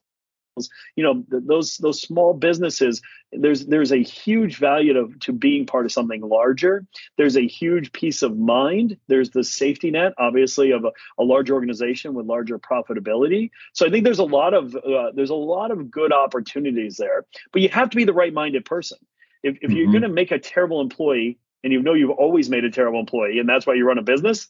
you 0.96 1.02
know 1.02 1.24
those 1.28 1.78
those 1.78 2.00
small 2.00 2.34
businesses 2.34 3.00
there's 3.32 3.66
there's 3.66 3.92
a 3.92 4.02
huge 4.02 4.58
value 4.58 4.92
to, 4.92 5.18
to 5.20 5.32
being 5.32 5.64
part 5.64 5.86
of 5.86 5.92
something 5.92 6.20
larger. 6.20 6.86
There's 7.16 7.36
a 7.36 7.46
huge 7.46 7.92
peace 7.92 8.22
of 8.22 8.36
mind. 8.36 8.98
There's 9.08 9.30
the 9.30 9.44
safety 9.44 9.90
net 9.90 10.12
obviously 10.18 10.72
of 10.72 10.84
a, 10.84 10.92
a 11.18 11.24
large 11.24 11.50
organization 11.50 12.12
with 12.14 12.26
larger 12.26 12.58
profitability. 12.58 13.50
So 13.72 13.86
i 13.86 13.90
think 13.90 14.04
there's 14.04 14.18
a 14.18 14.24
lot 14.24 14.54
of 14.54 14.74
uh, 14.76 15.12
there's 15.14 15.30
a 15.30 15.34
lot 15.34 15.70
of 15.70 15.90
good 15.90 16.12
opportunities 16.12 16.96
there 16.96 17.24
but 17.52 17.62
you 17.62 17.68
have 17.70 17.90
to 17.90 17.96
be 17.96 18.04
the 18.04 18.12
right 18.12 18.32
minded 18.32 18.64
person. 18.64 18.98
If, 19.42 19.56
if 19.56 19.62
mm-hmm. 19.62 19.76
you're 19.76 19.90
going 19.90 20.02
to 20.02 20.08
make 20.08 20.30
a 20.30 20.38
terrible 20.38 20.80
employee 20.80 21.38
and 21.64 21.72
you 21.72 21.82
know 21.82 21.94
you've 21.94 22.10
always 22.10 22.48
made 22.48 22.64
a 22.64 22.70
terrible 22.70 23.00
employee 23.00 23.38
and 23.38 23.48
that's 23.48 23.66
why 23.66 23.74
you 23.74 23.86
run 23.86 23.98
a 23.98 24.02
business 24.02 24.48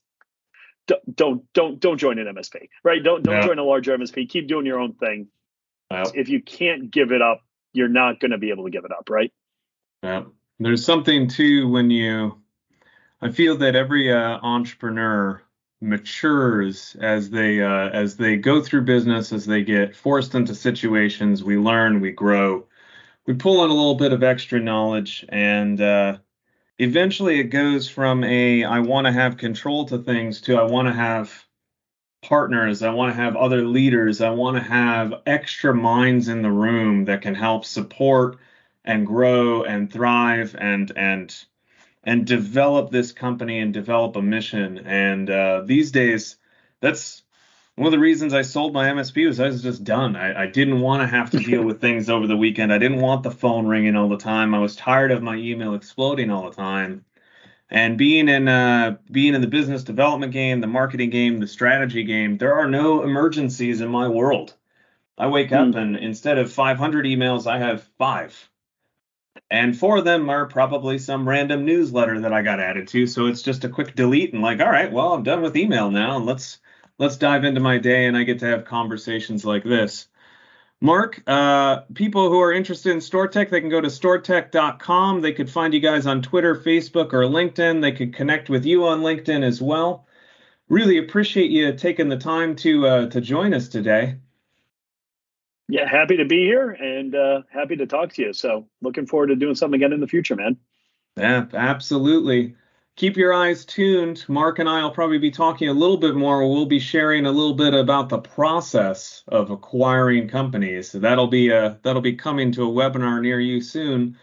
don't 1.15 1.53
don't 1.53 1.81
don't 1.81 1.99
join 1.99 2.19
an 2.19 2.27
msp 2.35 2.69
right? 2.83 3.03
Don't 3.05 3.23
don't 3.23 3.37
yeah. 3.37 3.47
join 3.47 3.59
a 3.59 3.65
larger 3.65 3.97
msp 3.97 4.29
keep 4.29 4.49
doing 4.49 4.67
your 4.67 4.81
own 4.81 4.95
thing 4.95 5.29
if 6.15 6.29
you 6.29 6.43
can't 6.43 6.91
give 6.91 7.13
it 7.13 7.23
up, 7.23 7.43
you're 7.73 7.89
not 7.89 8.21
going 8.21 8.33
to 8.33 8.39
be 8.39 8.51
able 8.51 8.65
to 8.65 8.71
give 8.71 8.85
it 8.85 8.93
up, 8.93 9.09
right? 9.11 9.33
Yeah. 10.03 10.25
There's 10.59 10.85
something 10.85 11.29
too 11.29 11.69
when 11.69 11.91
you, 11.91 12.41
I 13.21 13.31
feel 13.31 13.57
that 13.59 13.75
every 13.75 14.13
uh, 14.13 14.39
entrepreneur 14.43 15.43
matures 15.81 16.97
as 17.01 17.31
they 17.31 17.61
uh, 17.61 17.89
as 17.89 18.17
they 18.17 18.37
go 18.37 18.63
through 18.63 18.83
business, 18.83 19.33
as 19.33 19.45
they 19.45 19.63
get 19.63 19.97
forced 19.97 20.35
into 20.35 20.55
situations. 20.55 21.43
We 21.43 21.57
learn, 21.57 22.01
we 22.01 22.13
grow, 22.13 22.67
we 23.27 23.35
pull 23.35 23.65
in 23.65 23.71
a 23.71 23.75
little 23.75 23.97
bit 23.97 24.13
of 24.13 24.23
extra 24.23 24.61
knowledge, 24.61 25.25
and 25.29 25.81
uh, 25.81 26.19
eventually 26.79 27.41
it 27.41 27.45
goes 27.45 27.89
from 27.89 28.25
a 28.25 28.65
I 28.65 28.79
want 28.79 29.07
to 29.07 29.13
have 29.13 29.37
control 29.37 29.85
to 29.87 29.99
things 29.99 30.41
to 30.43 30.57
I 30.57 30.63
want 30.63 30.89
to 30.89 30.95
have 30.95 31.45
partners. 32.23 32.83
I 32.83 32.91
want 32.91 33.15
to 33.15 33.21
have 33.21 33.37
other 33.37 33.67
leaders. 33.67 34.21
I 34.21 34.31
want 34.31 34.57
to 34.57 34.63
have 34.63 35.15
extra 35.27 35.75
minds 35.75 36.29
in 36.29 36.43
the 36.43 36.51
room 36.51 37.05
that 37.07 37.23
can 37.23 37.35
help 37.35 37.65
support 37.65 38.39
and 38.85 39.07
grow 39.07 39.65
and 39.65 39.93
thrive 39.93 40.57
and 40.59 40.91
and 40.97 41.45
and 42.05 42.27
develop 42.27 42.91
this 42.91 43.13
company 43.13 43.61
and 43.61 43.73
develop 43.73 44.17
a 44.17 44.23
mission. 44.23 44.79
And 44.79 45.31
uh, 45.31 45.63
these 45.65 45.93
days, 45.93 46.37
that's 46.81 47.23
one 47.77 47.87
of 47.87 47.93
the 47.93 47.99
reasons 47.99 48.35
I 48.35 48.43
sold 48.43 48.73
my 48.73 48.89
MSP 48.89 49.27
was 49.27 49.41
I 49.41 49.47
was 49.47 49.63
just 49.63 49.85
done. 49.85 50.17
I, 50.17 50.43
I 50.43 50.47
didn't 50.47 50.81
want 50.81 51.03
to 51.03 51.07
have 51.07 51.31
to 51.31 51.39
deal 51.39 51.63
with 51.63 51.81
things 51.83 52.11
over 52.11 52.27
the 52.27 52.37
weekend. 52.37 52.73
I 52.73 52.79
didn't 52.79 53.01
want 53.01 53.23
the 53.23 53.31
phone 53.31 53.67
ringing 53.67 53.97
all 53.97 54.09
the 54.09 54.17
time. 54.17 54.55
I 54.55 54.59
was 54.59 54.77
tired 54.77 55.11
of 55.11 55.23
my 55.23 55.37
email 55.37 55.75
exploding 55.75 56.31
all 56.31 56.51
the 56.51 56.57
time. 56.57 57.05
And 57.73 57.97
being 57.97 58.29
in 58.29 58.49
uh, 58.49 58.99
being 59.11 59.35
in 59.35 59.41
the 59.41 59.47
business 59.47 59.83
development 59.83 60.33
game, 60.33 60.61
the 60.61 60.67
marketing 60.67 61.09
game, 61.09 61.41
the 61.41 61.47
strategy 61.47 62.05
game, 62.05 62.37
there 62.37 62.55
are 62.55 62.69
no 62.69 63.03
emergencies 63.03 63.81
in 63.81 63.89
my 63.89 64.09
world. 64.09 64.55
I 65.17 65.29
wake 65.29 65.49
mm. 65.49 65.69
up 65.69 65.73
hmm. 65.73 65.79
and 65.79 65.97
instead 65.97 66.37
of 66.37 66.53
500 66.53 67.07
emails, 67.07 67.51
I 67.51 67.59
have 67.59 67.83
five. 67.97 68.51
And 69.51 69.77
four 69.77 69.97
of 69.97 70.05
them 70.05 70.29
are 70.29 70.45
probably 70.47 70.99
some 70.99 71.27
random 71.27 71.65
newsletter 71.65 72.21
that 72.21 72.33
I 72.35 72.43
got 72.43 72.61
added 72.61 72.89
to. 72.89 73.07
So 73.07 73.27
it's 73.27 73.41
just 73.41 73.65
a 73.65 73.71
quick 73.71 73.95
delete 73.95 74.35
and 74.35 74.43
like, 74.43 74.61
all 74.61 74.71
right, 74.71 74.93
well, 74.93 75.15
I'm 75.15 75.23
done 75.23 75.41
with 75.41 75.57
email 75.57 75.91
now 75.91 76.17
and 76.17 76.27
let's 76.27 76.59
let's 76.99 77.17
dive 77.17 77.45
into 77.45 77.61
my 77.61 77.79
day 77.79 78.05
and 78.05 78.19
I 78.19 78.25
get 78.25 78.41
to 78.41 78.47
have 78.47 78.67
conversations 78.67 79.47
like 79.47 79.65
this. 79.65 80.09
Mark, 80.83 81.23
uh, 81.29 81.83
people 81.95 82.29
who 82.29 82.41
are 82.41 82.53
interested 82.53 82.91
in 82.91 82.99
StoredTech, 82.99 83.51
they 83.51 83.61
can 83.61 83.71
go 83.71 83.81
to 83.81 83.87
storedtech.com. 83.87 85.21
They 85.21 85.33
could 85.33 85.49
find 85.49 85.73
you 85.73 85.79
guys 85.79 86.09
on 86.09 86.23
Twitter, 86.23 86.57
Facebook, 86.57 87.13
or 87.13 87.23
LinkedIn. 87.23 87.81
They 87.81 87.93
could 87.93 88.13
connect 88.13 88.51
with 88.51 88.67
you 88.67 88.85
on 88.89 89.03
LinkedIn 89.03 89.45
as 89.45 89.63
well. 89.63 90.09
Really 90.69 90.99
appreciate 90.99 91.53
you 91.53 91.73
taking 91.75 92.09
the 92.09 92.17
time 92.17 92.57
to 92.57 92.87
uh, 92.89 93.07
to 93.11 93.21
join 93.21 93.55
us 93.55 93.69
today. 93.69 94.17
Yeah, 95.69 95.89
happy 95.89 96.17
to 96.17 96.25
be 96.25 96.41
here 96.41 96.71
and 96.71 97.15
uh, 97.15 97.43
happy 97.49 97.77
to 97.77 97.87
talk 97.87 98.15
to 98.15 98.23
you. 98.23 98.33
So, 98.33 98.67
looking 98.81 99.07
forward 99.07 99.29
to 99.29 99.37
doing 99.37 99.55
something 99.55 99.81
again 99.81 99.93
in 99.93 100.01
the 100.01 100.09
future, 100.09 100.35
man. 100.35 100.57
Yeah, 101.17 101.47
absolutely 101.55 102.57
keep 102.97 103.17
your 103.17 103.33
eyes 103.33 103.65
tuned. 103.65 104.25
Mark 104.29 104.59
and 104.59 104.69
I 104.69 104.83
will 104.83 104.91
probably 104.91 105.19
be 105.19 105.31
talking 105.31 105.69
a 105.69 105.73
little 105.73 105.97
bit 105.97 106.15
more. 106.15 106.47
We'll 106.49 106.67
be 106.67 106.79
sharing 106.79 107.27
a 107.27 107.33
little 107.33 107.55
bit 107.55 107.75
about 107.75 108.09
the 108.09 108.19
process 108.19 109.23
of 109.29 109.51
acquiring 109.51 110.29
companies. 110.29 110.91
So 110.91 110.99
that'll 110.99 111.27
be 111.29 111.49
a, 111.49 111.67
uh, 111.67 111.77
that'll 111.83 112.03
be 112.03 112.15
coming 112.15 112.53
to 112.53 112.65
a 112.65 112.73
webinar 112.73 113.21
near 113.23 113.41
you 113.41 113.61
soon. 113.61 114.17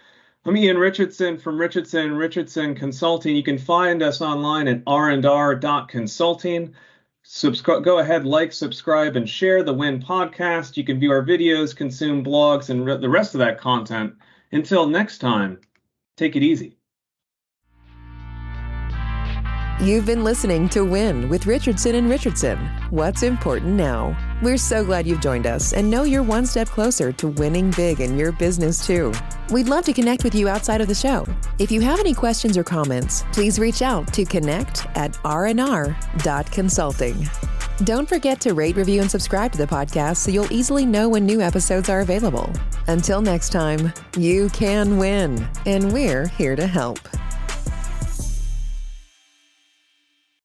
I'm 0.46 0.56
Ian 0.56 0.78
Richardson 0.78 1.38
from 1.38 1.60
Richardson 1.60 2.16
Richardson 2.16 2.74
Consulting. 2.76 3.36
You 3.36 3.44
can 3.44 3.58
find 3.58 4.02
us 4.02 4.22
online 4.22 4.68
at 4.68 4.84
r&r.consulting. 4.88 6.74
Subscribe, 7.24 7.84
go 7.84 8.00
ahead, 8.00 8.26
like, 8.26 8.54
subscribe, 8.54 9.16
and 9.18 9.30
share 9.30 9.62
the 9.64 9.74
Win 9.74 10.02
podcast. 10.02 10.78
You 10.78 10.84
can 10.86 11.00
view 11.00 11.12
our 11.12 11.26
videos, 11.26 11.76
consume 11.76 12.24
blogs, 12.24 12.70
and 12.70 12.86
re- 12.86 12.98
the 12.98 13.10
rest 13.10 13.36
of 13.36 13.40
that 13.40 13.60
content. 13.60 14.16
Until 14.52 14.88
next 14.88 15.20
time, 15.20 15.60
take 16.16 16.36
it 16.36 16.42
easy. 16.44 16.79
You've 19.82 20.06
been 20.06 20.26
listening 20.26 20.68
to 20.70 20.84
Win 20.84 21.30
with 21.30 21.46
Richardson 21.46 21.96
and 21.96 22.10
Richardson. 22.10 22.58
What's 22.90 23.24
important 23.24 23.78
now? 23.78 24.18
We're 24.42 24.58
so 24.58 24.84
glad 24.84 25.08
you've 25.08 25.22
joined 25.22 25.48
us 25.48 25.72
and 25.72 25.90
know 25.90 26.04
you're 26.04 26.22
one 26.22 26.46
step 26.46 26.68
closer 26.68 27.14
to 27.14 27.30
winning 27.30 27.72
big 27.72 28.02
in 28.02 28.18
your 28.18 28.34
business 28.34 28.86
too. 28.86 29.14
We'd 29.52 29.70
love 29.70 29.86
to 29.86 29.94
connect 29.94 30.26
with 30.26 30.36
you 30.36 30.50
outside 30.50 30.82
of 30.82 30.90
the 30.90 30.96
show. 30.96 31.26
If 31.60 31.72
you 31.72 31.80
have 31.80 32.02
any 32.02 32.14
questions 32.14 32.58
or 32.58 32.64
comments, 32.66 33.24
please 33.32 33.58
reach 33.58 33.82
out 33.82 34.12
to 34.16 34.26
connect 34.26 34.86
at 34.98 35.14
rnr.consulting. 35.24 37.30
Don't 37.86 38.10
forget 38.10 38.42
to 38.42 38.54
rate, 38.54 38.76
review, 38.76 39.00
and 39.00 39.10
subscribe 39.10 39.54
to 39.54 39.58
the 39.58 39.66
podcast 39.66 40.18
so 40.18 40.30
you'll 40.30 40.52
easily 40.52 40.86
know 40.86 41.08
when 41.08 41.26
new 41.26 41.40
episodes 41.40 41.88
are 41.88 42.02
available. 42.02 42.52
Until 42.88 43.22
next 43.22 43.54
time, 43.54 43.94
you 44.18 44.50
can 44.50 44.98
win, 44.98 45.48
and 45.66 45.94
we're 45.94 46.28
here 46.28 46.58
to 46.58 46.68
help. 46.68 47.00